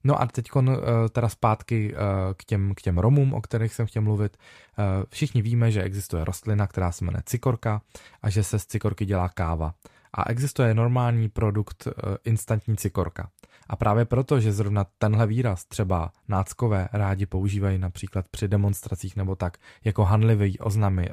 No 0.03 0.22
a 0.22 0.25
teď 0.25 0.55
uh, 0.55 0.63
teda 1.12 1.29
zpátky 1.29 1.93
uh, 1.93 2.00
k, 2.38 2.43
těm, 2.43 2.75
k 2.75 2.81
těm 2.81 2.98
Romům, 2.98 3.33
o 3.33 3.41
kterých 3.41 3.74
jsem 3.74 3.86
chtěl 3.86 4.01
mluvit. 4.01 4.38
Uh, 4.77 4.86
všichni 5.10 5.41
víme, 5.41 5.72
že 5.72 5.83
existuje 5.83 6.24
rostlina, 6.24 6.67
která 6.67 6.91
se 6.91 7.05
jmenuje 7.05 7.24
cikorka 7.25 7.81
a 8.22 8.29
že 8.29 8.43
se 8.43 8.60
z 8.60 8.65
cikorky 8.65 9.05
dělá 9.05 9.29
káva. 9.29 9.74
A 10.13 10.29
existuje 10.29 10.74
normální 10.74 11.29
produkt 11.29 11.88
instantní 12.24 12.77
cikorka. 12.77 13.29
A 13.67 13.75
právě 13.75 14.05
proto, 14.05 14.39
že 14.39 14.51
zrovna 14.51 14.86
tenhle 14.98 15.27
výraz 15.27 15.65
třeba 15.65 16.12
náckové 16.27 16.89
rádi 16.93 17.25
používají 17.25 17.77
například 17.77 18.27
při 18.27 18.48
demonstracích 18.48 19.15
nebo 19.15 19.36
tak 19.36 19.57
jako 19.83 20.03
hanlivý, 20.03 20.60
oznamy, 20.60 21.10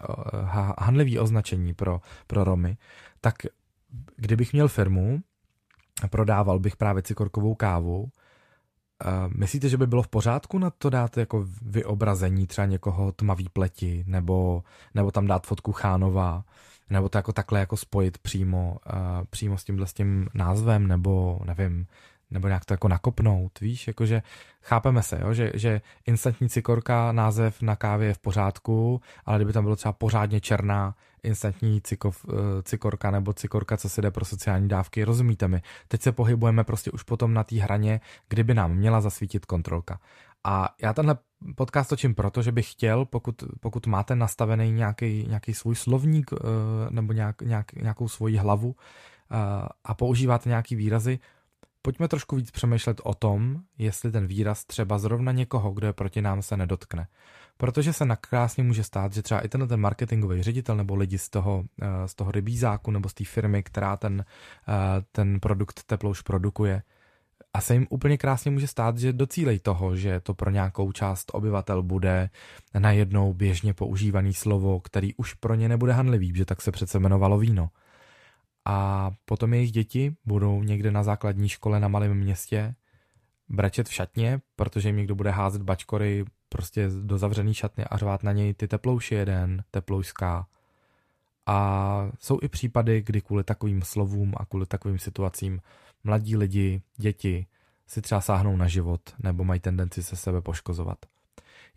hanlivý 0.79 1.19
označení 1.19 1.75
pro, 1.75 2.01
pro 2.27 2.45
Romy, 2.45 2.77
tak 3.21 3.35
kdybych 4.17 4.53
měl 4.53 4.69
firmu, 4.69 5.21
prodával 6.11 6.59
bych 6.59 6.77
právě 6.77 7.03
cikorkovou 7.03 7.55
kávu, 7.55 8.09
myslíte, 9.37 9.69
že 9.69 9.77
by 9.77 9.87
bylo 9.87 10.03
v 10.03 10.09
pořádku 10.09 10.59
na 10.59 10.71
to 10.71 10.91
dát 10.91 11.17
jako 11.17 11.47
vyobrazení 11.63 12.47
třeba 12.47 12.67
někoho 12.67 13.13
tmavý 13.13 13.49
pleti, 13.49 14.05
nebo, 14.07 14.63
nebo 14.95 15.11
tam 15.11 15.27
dát 15.27 15.47
fotku 15.47 15.73
Chánova, 15.73 16.45
nebo 16.91 17.09
to 17.09 17.19
jako 17.19 17.33
takhle 17.33 17.61
jako 17.61 17.77
spojit 17.77 18.19
přímo, 18.19 18.77
uh, 18.93 19.25
přímo 19.31 19.59
s 19.59 19.65
tímhle 19.65 19.87
s 19.87 19.93
tím 19.93 20.29
názvem, 20.35 20.87
nebo 20.87 21.41
nevím, 21.45 21.87
nebo 22.31 22.49
nějak 22.49 22.65
to 22.65 22.75
jako 22.75 22.89
nakopnout, 22.89 23.61
víš, 23.61 23.87
jakože 23.87 24.23
chápeme 24.63 25.03
se, 25.03 25.19
jo? 25.23 25.35
Že, 25.35 25.53
že 25.55 25.81
instantní 26.07 26.49
cikorka, 26.49 27.13
název 27.13 27.63
na 27.63 27.77
kávě 27.77 28.09
je 28.09 28.15
v 28.15 28.19
pořádku, 28.19 29.01
ale 29.25 29.39
kdyby 29.39 29.53
tam 29.53 29.65
bylo 29.65 29.77
třeba 29.77 29.93
pořádně 29.93 30.41
černá 30.41 30.95
instantní 31.23 31.81
cikov, 31.81 32.27
eh, 32.29 32.63
cikorka 32.63 33.11
nebo 33.11 33.33
cikorka, 33.33 33.77
co 33.77 33.89
si 33.89 34.03
jde 34.03 34.11
pro 34.11 34.25
sociální 34.25 34.69
dávky, 34.69 35.05
rozumíte 35.05 35.49
mi. 35.49 35.63
Teď 35.89 36.03
se 36.03 36.13
pohybujeme 36.13 36.65
prostě 36.65 36.91
už 36.91 37.03
potom 37.03 37.35
na 37.35 37.45
té 37.45 37.57
hraně, 37.57 38.01
kdyby 38.29 38.55
nám 38.55 38.75
měla 38.75 39.01
zasvítit 39.01 39.47
kontrolka. 39.47 40.01
A 40.45 40.75
já 40.83 40.93
tenhle 40.93 41.19
podcast 41.57 41.89
točím 41.89 42.15
proto, 42.15 42.43
že 42.43 42.53
bych 42.53 42.73
chtěl, 42.73 43.05
pokud, 43.05 43.45
pokud 43.61 43.87
máte 43.87 44.17
nastavený 44.17 44.73
nějaký, 44.73 45.27
nějaký 45.29 45.55
svůj 45.55 45.75
slovník 45.75 46.31
eh, 46.33 46.37
nebo 46.91 47.13
nějak, 47.13 47.43
nějak, 47.43 47.73
nějakou 47.73 48.09
svoji 48.09 48.37
hlavu 48.37 48.77
eh, 48.77 49.37
a 49.85 49.95
používáte 49.95 50.49
nějaký 50.49 50.77
výrazy, 50.77 51.19
pojďme 51.83 52.09
trošku 52.09 52.37
víc 52.37 52.51
přemýšlet 52.51 53.01
o 53.05 53.15
tom, 53.15 53.61
jestli 53.79 54.13
ten 54.13 54.27
výraz 54.27 54.65
třeba 54.65 54.99
zrovna 54.99 55.33
někoho, 55.33 55.73
kdo 55.73 55.87
je 55.87 55.93
proti 55.93 56.23
nám, 56.23 56.43
se 56.43 56.57
nedotkne. 56.57 57.07
Protože 57.57 57.93
se 57.93 58.05
nakrásně 58.05 58.63
může 58.63 58.85
stát, 58.85 59.13
že 59.13 59.23
třeba 59.23 59.41
i 59.41 59.49
tenhle 59.49 59.69
ten 59.69 59.81
marketingový 59.81 60.43
ředitel 60.43 60.77
nebo 60.77 60.95
lidi 60.95 61.19
z 61.19 61.29
toho, 61.29 61.65
eh, 61.83 62.09
z 62.09 62.15
toho 62.15 62.31
rybízáku 62.31 62.91
nebo 62.91 63.09
z 63.09 63.15
té 63.15 63.25
firmy, 63.25 63.63
která 63.63 63.97
ten, 63.97 64.25
eh, 64.69 64.73
ten 65.13 65.41
produkt 65.41 65.83
teplouš 65.87 66.23
produkuje, 66.23 66.83
a 67.55 67.61
se 67.61 67.75
jim 67.75 67.87
úplně 67.91 68.19
krásně 68.19 68.51
může 68.51 68.67
stát, 68.67 68.99
že 68.99 69.13
docílej 69.13 69.59
toho, 69.59 69.97
že 69.97 70.21
to 70.21 70.35
pro 70.35 70.51
nějakou 70.51 70.93
část 70.93 71.31
obyvatel 71.35 71.83
bude 71.83 72.31
najednou 72.79 73.35
běžně 73.35 73.75
používaný 73.75 74.35
slovo, 74.35 74.81
který 74.81 75.15
už 75.15 75.35
pro 75.35 75.55
ně 75.55 75.69
nebude 75.69 75.93
hanlivý, 75.93 76.33
že 76.37 76.45
tak 76.45 76.63
se 76.63 76.73
přece 76.73 76.99
jmenovalo 76.99 77.39
víno. 77.39 77.71
A 78.65 79.11
potom 79.25 79.55
jejich 79.55 79.73
děti 79.73 80.17
budou 80.25 80.63
někde 80.63 80.91
na 80.91 81.03
základní 81.03 81.49
škole 81.49 81.81
na 81.81 81.89
malém 81.89 82.15
městě 82.15 82.75
brečet 83.49 83.89
v 83.89 83.93
šatně, 83.93 84.41
protože 84.57 84.89
jim 84.89 84.97
někdo 84.97 85.15
bude 85.15 85.31
házet 85.31 85.63
bačkory 85.63 86.25
prostě 86.49 86.89
do 87.03 87.19
zavřený 87.19 87.55
šatny 87.55 87.85
a 87.85 87.97
řvát 87.97 88.23
na 88.23 88.33
něj 88.33 88.55
ty 88.55 88.69
teplouši 88.69 89.15
jeden, 89.15 89.65
teploušská. 89.71 90.47
A 91.47 92.11
jsou 92.19 92.39
i 92.43 92.49
případy, 92.49 93.03
kdy 93.03 93.21
kvůli 93.21 93.45
takovým 93.45 93.83
slovům 93.83 94.33
a 94.37 94.47
kvůli 94.47 94.67
takovým 94.67 94.99
situacím 94.99 95.61
mladí 96.05 96.37
lidi, 96.37 96.83
děti 96.97 97.47
si 97.87 98.03
třeba 98.03 98.21
sáhnou 98.21 98.57
na 98.57 98.69
život 98.69 99.01
nebo 99.19 99.45
mají 99.45 99.61
tendenci 99.61 100.03
se 100.03 100.17
sebe 100.17 100.41
poškozovat. 100.41 100.99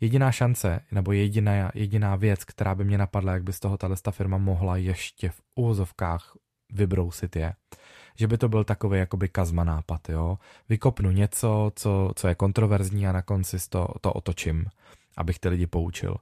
Jediná 0.02 0.32
šance, 0.32 0.82
nebo 0.92 1.12
jediná, 1.12 1.72
jediná 1.74 2.16
věc, 2.16 2.44
která 2.44 2.76
by 2.76 2.86
mě 2.86 2.98
napadla, 2.98 3.34
jak 3.34 3.44
by 3.44 3.54
z 3.54 3.60
toho 3.60 3.78
tato 3.78 4.12
firma 4.12 4.38
mohla 4.38 4.78
ještě 4.78 5.30
v 5.30 5.42
uvozovkách 5.56 6.38
vybrousit 6.74 7.36
je, 7.36 7.54
že 8.16 8.28
by 8.28 8.38
to 8.38 8.50
byl 8.50 8.64
takový 8.64 9.00
jakoby 9.00 9.30
kazma 9.30 9.64
nápad, 9.64 10.10
jo. 10.10 10.38
Vykopnu 10.70 11.12
něco, 11.12 11.72
co, 11.76 12.12
co 12.16 12.28
je 12.28 12.36
kontroverzní 12.36 13.08
a 13.08 13.12
na 13.12 13.22
konci 13.22 13.70
to, 13.70 13.88
to 14.02 14.14
otočím, 14.14 14.66
abych 15.18 15.40
ty 15.40 15.50
lidi 15.50 15.68
poučil. 15.68 16.16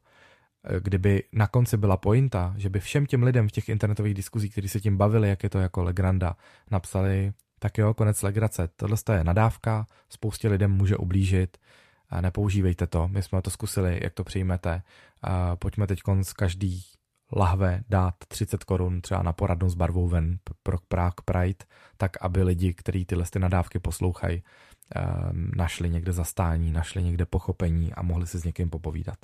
Kdyby 0.79 1.23
na 1.33 1.47
konci 1.47 1.77
byla 1.77 1.97
pointa, 1.97 2.53
že 2.57 2.69
by 2.69 2.79
všem 2.79 3.05
těm 3.05 3.23
lidem 3.23 3.47
v 3.47 3.51
těch 3.51 3.69
internetových 3.69 4.13
diskuzích, 4.13 4.51
kteří 4.51 4.69
se 4.69 4.79
tím 4.79 4.97
bavili, 4.97 5.29
jak 5.29 5.43
je 5.43 5.49
to 5.49 5.59
jako 5.59 5.83
Legranda, 5.83 6.35
napsali, 6.71 7.33
tak 7.59 7.77
jo, 7.77 7.93
konec 7.93 8.21
legrace, 8.21 8.69
tohle 8.75 8.97
je 9.13 9.23
nadávka, 9.23 9.87
spoustě 10.09 10.49
lidem 10.49 10.71
může 10.71 10.97
ublížit, 10.97 11.57
nepoužívejte 12.21 12.87
to, 12.87 13.07
my 13.07 13.23
jsme 13.23 13.41
to 13.41 13.49
zkusili, 13.49 13.99
jak 14.03 14.13
to 14.13 14.23
přijmete, 14.23 14.81
pojďme 15.55 15.87
teď 15.87 15.99
z 16.21 16.33
každý 16.33 16.83
lahve 17.35 17.83
dát 17.89 18.15
30 18.27 18.63
korun 18.63 19.01
třeba 19.01 19.23
na 19.23 19.33
poradnu 19.33 19.69
s 19.69 19.75
barvou 19.75 20.07
ven 20.07 20.37
pro 20.63 20.77
Prague 20.87 21.23
Pride, 21.25 21.65
tak 21.97 22.11
aby 22.21 22.43
lidi, 22.43 22.73
kteří 22.73 23.05
tyhle 23.05 23.25
ty 23.29 23.39
nadávky 23.39 23.79
poslouchají, 23.79 24.43
ehm, 24.95 25.51
našli 25.55 25.89
někde 25.89 26.11
zastání, 26.11 26.71
našli 26.71 27.03
někde 27.03 27.25
pochopení 27.25 27.93
a 27.93 28.01
mohli 28.01 28.27
si 28.27 28.39
s 28.39 28.43
někým 28.43 28.69
popovídat. 28.69 29.17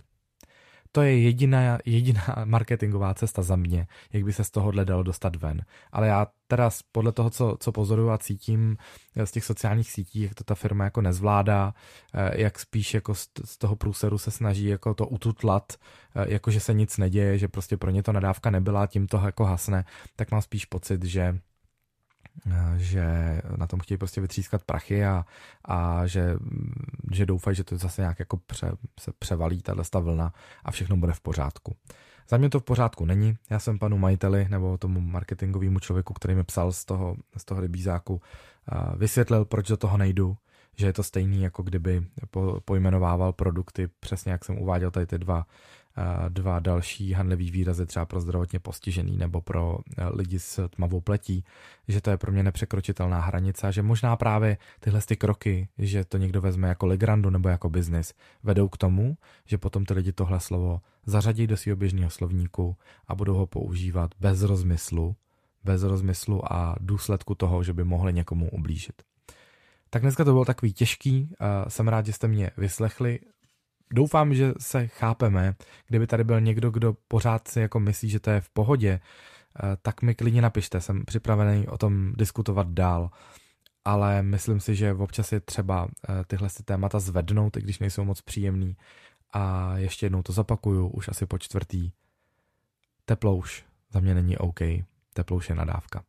To 0.91 1.01
je 1.01 1.19
jediná, 1.19 1.77
jediná 1.85 2.35
marketingová 2.45 3.13
cesta 3.13 3.41
za 3.41 3.55
mě, 3.55 3.87
jak 4.13 4.23
by 4.23 4.33
se 4.33 4.43
z 4.43 4.51
tohohle 4.51 4.85
dalo 4.85 5.03
dostat 5.03 5.35
ven. 5.35 5.61
Ale 5.91 6.07
já 6.07 6.27
teda 6.47 6.69
podle 6.91 7.11
toho, 7.11 7.29
co, 7.29 7.57
co 7.59 7.71
pozoruju 7.71 8.09
a 8.09 8.17
cítím 8.17 8.77
eh, 9.15 9.25
z 9.25 9.31
těch 9.31 9.45
sociálních 9.45 9.91
sítí, 9.91 10.21
jak 10.21 10.35
to 10.35 10.43
ta 10.43 10.55
firma 10.55 10.83
jako 10.83 11.01
nezvládá, 11.01 11.73
eh, 12.13 12.41
jak 12.41 12.59
spíš 12.59 12.93
jako 12.93 13.15
z 13.45 13.57
toho 13.57 13.75
průseru 13.75 14.17
se 14.17 14.31
snaží 14.31 14.65
jako 14.65 14.93
to 14.93 15.07
ututlat, 15.07 15.73
eh, 16.15 16.33
jako 16.33 16.51
že 16.51 16.59
se 16.59 16.73
nic 16.73 16.97
neděje, 16.97 17.37
že 17.37 17.47
prostě 17.47 17.77
pro 17.77 17.91
ně 17.91 18.03
to 18.03 18.11
nadávka 18.11 18.49
nebyla, 18.49 18.87
tím 18.87 19.07
to 19.07 19.17
jako 19.25 19.43
hasne, 19.43 19.85
tak 20.15 20.31
mám 20.31 20.41
spíš 20.41 20.65
pocit, 20.65 21.03
že 21.03 21.39
že 22.75 23.05
na 23.57 23.67
tom 23.67 23.79
chtějí 23.79 23.97
prostě 23.97 24.21
vytřískat 24.21 24.63
prachy 24.63 25.05
a, 25.05 25.25
a 25.65 26.07
že, 26.07 26.35
že 27.11 27.25
doufají, 27.25 27.55
že 27.55 27.63
to 27.63 27.77
zase 27.77 28.01
nějak 28.01 28.19
jako 28.19 28.37
pře, 28.37 28.71
se 28.99 29.11
převalí 29.19 29.61
tato 29.61 30.01
vlna 30.01 30.33
a 30.63 30.71
všechno 30.71 30.97
bude 30.97 31.13
v 31.13 31.19
pořádku. 31.19 31.75
Za 32.29 32.37
mě 32.37 32.49
to 32.49 32.59
v 32.59 32.63
pořádku 32.63 33.05
není. 33.05 33.37
Já 33.49 33.59
jsem 33.59 33.79
panu 33.79 33.97
majiteli 33.97 34.47
nebo 34.49 34.77
tomu 34.77 35.01
marketingovému 35.01 35.79
člověku, 35.79 36.13
který 36.13 36.35
mi 36.35 36.43
psal 36.43 36.71
z 36.71 36.85
toho, 36.85 37.15
z 37.37 37.45
toho 37.45 37.61
rybízáku, 37.61 38.21
vysvětlil, 38.97 39.45
proč 39.45 39.67
do 39.67 39.77
toho 39.77 39.97
nejdu, 39.97 40.37
že 40.75 40.85
je 40.85 40.93
to 40.93 41.03
stejný, 41.03 41.41
jako 41.41 41.63
kdyby 41.63 42.07
po, 42.31 42.61
pojmenovával 42.65 43.33
produkty, 43.33 43.87
přesně 43.99 44.31
jak 44.31 44.45
jsem 44.45 44.57
uváděl 44.57 44.91
tady 44.91 45.05
ty 45.05 45.17
dva 45.17 45.45
dva 46.29 46.59
další 46.59 47.13
handlivý 47.13 47.51
výrazy 47.51 47.85
třeba 47.85 48.05
pro 48.05 48.21
zdravotně 48.21 48.59
postižený 48.59 49.17
nebo 49.17 49.41
pro 49.41 49.77
lidi 50.13 50.39
s 50.39 50.69
tmavou 50.69 51.01
pletí, 51.01 51.43
že 51.87 52.01
to 52.01 52.09
je 52.09 52.17
pro 52.17 52.31
mě 52.31 52.43
nepřekročitelná 52.43 53.21
hranice 53.21 53.67
a 53.67 53.71
že 53.71 53.81
možná 53.81 54.15
právě 54.15 54.57
tyhle 54.79 55.01
ty 55.01 55.15
kroky, 55.15 55.69
že 55.77 56.05
to 56.05 56.17
někdo 56.17 56.41
vezme 56.41 56.67
jako 56.67 56.85
ligrandu 56.85 57.29
nebo 57.29 57.49
jako 57.49 57.69
biznis, 57.69 58.13
vedou 58.43 58.67
k 58.67 58.77
tomu, 58.77 59.17
že 59.45 59.57
potom 59.57 59.85
ty 59.85 59.93
lidi 59.93 60.11
tohle 60.11 60.39
slovo 60.39 60.81
zařadí 61.05 61.47
do 61.47 61.57
svého 61.57 61.75
běžného 61.75 62.09
slovníku 62.09 62.75
a 63.07 63.15
budou 63.15 63.35
ho 63.35 63.47
používat 63.47 64.11
bez 64.19 64.41
rozmyslu, 64.41 65.15
bez 65.63 65.83
rozmyslu 65.83 66.53
a 66.53 66.75
důsledku 66.79 67.35
toho, 67.35 67.63
že 67.63 67.73
by 67.73 67.83
mohli 67.83 68.13
někomu 68.13 68.49
ublížit. 68.49 69.01
Tak 69.89 70.01
dneska 70.01 70.23
to 70.23 70.31
bylo 70.31 70.45
takový 70.45 70.73
těžký, 70.73 71.29
jsem 71.67 71.87
rád, 71.87 72.05
že 72.05 72.13
jste 72.13 72.27
mě 72.27 72.51
vyslechli. 72.57 73.19
Doufám, 73.93 74.33
že 74.33 74.53
se 74.59 74.87
chápeme. 74.87 75.55
Kdyby 75.87 76.07
tady 76.07 76.23
byl 76.23 76.41
někdo, 76.41 76.71
kdo 76.71 76.95
pořád 77.07 77.47
si 77.47 77.59
jako 77.59 77.79
myslí, 77.79 78.09
že 78.09 78.19
to 78.19 78.29
je 78.29 78.41
v 78.41 78.49
pohodě, 78.49 78.99
tak 79.81 80.01
mi 80.01 80.15
klidně 80.15 80.41
napište, 80.41 80.81
jsem 80.81 81.05
připravený 81.05 81.67
o 81.67 81.77
tom 81.77 82.13
diskutovat 82.15 82.67
dál. 82.67 83.09
Ale 83.85 84.23
myslím 84.23 84.59
si, 84.59 84.75
že 84.75 84.93
občas 84.93 85.31
je 85.31 85.39
třeba 85.39 85.87
tyhle 86.27 86.49
témata 86.65 86.99
zvednout, 86.99 87.57
i 87.57 87.61
když 87.61 87.79
nejsou 87.79 88.03
moc 88.03 88.21
příjemný. 88.21 88.77
A 89.33 89.73
ještě 89.77 90.05
jednou 90.05 90.23
to 90.23 90.33
zapakuju, 90.33 90.87
už 90.87 91.07
asi 91.07 91.25
po 91.25 91.37
čtvrtý. 91.37 91.91
Teplouš 93.05 93.65
za 93.91 93.99
mě 93.99 94.15
není 94.15 94.37
OK. 94.37 94.59
Teplouš 95.13 95.49
je 95.49 95.55
nadávka. 95.55 96.03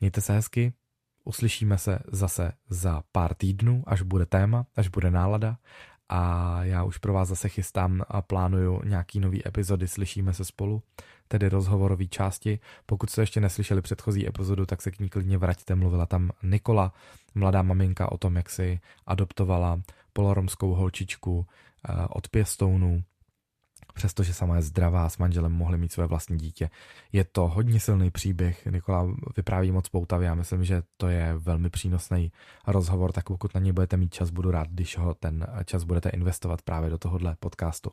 Mějte 0.00 0.20
se 0.20 0.32
hezky, 0.32 0.72
uslyšíme 1.24 1.78
se 1.78 1.98
zase 2.12 2.52
za 2.68 3.02
pár 3.12 3.34
týdnů, 3.34 3.84
až 3.86 4.02
bude 4.02 4.26
téma, 4.26 4.66
až 4.76 4.88
bude 4.88 5.10
nálada 5.10 5.58
a 6.14 6.58
já 6.64 6.84
už 6.84 6.98
pro 6.98 7.12
vás 7.12 7.28
zase 7.28 7.48
chystám 7.48 8.02
a 8.08 8.22
plánuju 8.22 8.82
nějaký 8.84 9.20
nový 9.20 9.48
epizody 9.48 9.88
Slyšíme 9.88 10.34
se 10.34 10.44
spolu, 10.44 10.82
tedy 11.28 11.48
rozhovorové 11.48 12.06
části. 12.06 12.58
Pokud 12.86 13.10
jste 13.10 13.22
ještě 13.22 13.40
neslyšeli 13.40 13.82
předchozí 13.82 14.28
epizodu, 14.28 14.66
tak 14.66 14.82
se 14.82 14.90
k 14.90 14.98
ní 15.00 15.08
klidně 15.08 15.38
vraťte. 15.38 15.74
Mluvila 15.74 16.06
tam 16.06 16.30
Nikola, 16.42 16.92
mladá 17.34 17.62
maminka 17.62 18.12
o 18.12 18.18
tom, 18.18 18.36
jak 18.36 18.50
si 18.50 18.80
adoptovala 19.06 19.80
poloromskou 20.12 20.74
holčičku 20.74 21.46
eh, 21.88 21.92
od 22.08 22.28
pěstounů 22.28 23.02
přestože 23.94 24.34
sama 24.34 24.56
je 24.56 24.62
zdravá, 24.62 25.08
s 25.08 25.18
manželem 25.18 25.52
mohli 25.52 25.78
mít 25.78 25.92
své 25.92 26.06
vlastní 26.06 26.38
dítě. 26.38 26.70
Je 27.12 27.24
to 27.24 27.48
hodně 27.48 27.80
silný 27.80 28.10
příběh, 28.10 28.66
Nikola 28.66 29.06
vypráví 29.36 29.72
moc 29.72 29.88
poutavě, 29.88 30.26
já 30.26 30.34
myslím, 30.34 30.64
že 30.64 30.82
to 30.96 31.08
je 31.08 31.34
velmi 31.38 31.70
přínosný 31.70 32.32
rozhovor, 32.66 33.12
tak 33.12 33.24
pokud 33.24 33.54
na 33.54 33.60
něj 33.60 33.72
budete 33.72 33.96
mít 33.96 34.14
čas, 34.14 34.30
budu 34.30 34.50
rád, 34.50 34.68
když 34.68 34.98
ho 34.98 35.14
ten 35.14 35.46
čas 35.64 35.84
budete 35.84 36.08
investovat 36.08 36.62
právě 36.62 36.90
do 36.90 36.98
tohohle 36.98 37.36
podcastu. 37.40 37.90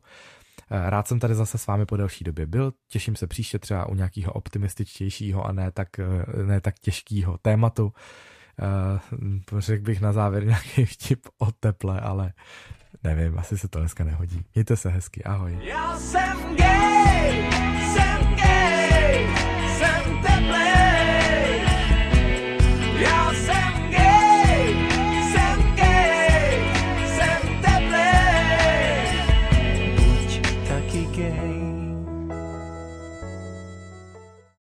Rád 0.70 1.08
jsem 1.08 1.20
tady 1.20 1.36
zase 1.36 1.58
s 1.58 1.68
vámi 1.68 1.86
po 1.86 1.98
delší 1.98 2.24
době 2.24 2.46
byl, 2.46 2.74
těším 2.88 3.16
se 3.16 3.28
příště 3.28 3.60
třeba 3.60 3.90
u 3.90 3.96
nějakého 3.96 4.34
optimističtějšího 4.34 5.46
a 5.46 5.52
ne 5.52 5.72
tak, 5.72 5.90
ne 6.46 6.62
tak 6.62 6.80
těžkého 6.80 7.38
tématu. 7.38 7.94
Uh, 9.52 9.60
řekl 9.60 9.84
bych 9.84 10.02
na 10.02 10.12
závěr 10.12 10.46
nějaký 10.46 10.86
vtip 10.86 11.28
o 11.38 11.52
teple, 11.52 12.00
ale 12.00 12.34
Nevím, 13.04 13.40
asi 13.40 13.58
se 13.58 13.68
to 13.68 13.80
dneska 13.80 14.04
nehodí. 14.04 14.46
Mějte 14.56 14.78
se 14.78 14.90
hezky, 14.90 15.24
ahoj. 15.24 15.58
Já 15.64 15.98
jsem 15.98 16.56
gay! 16.56 17.51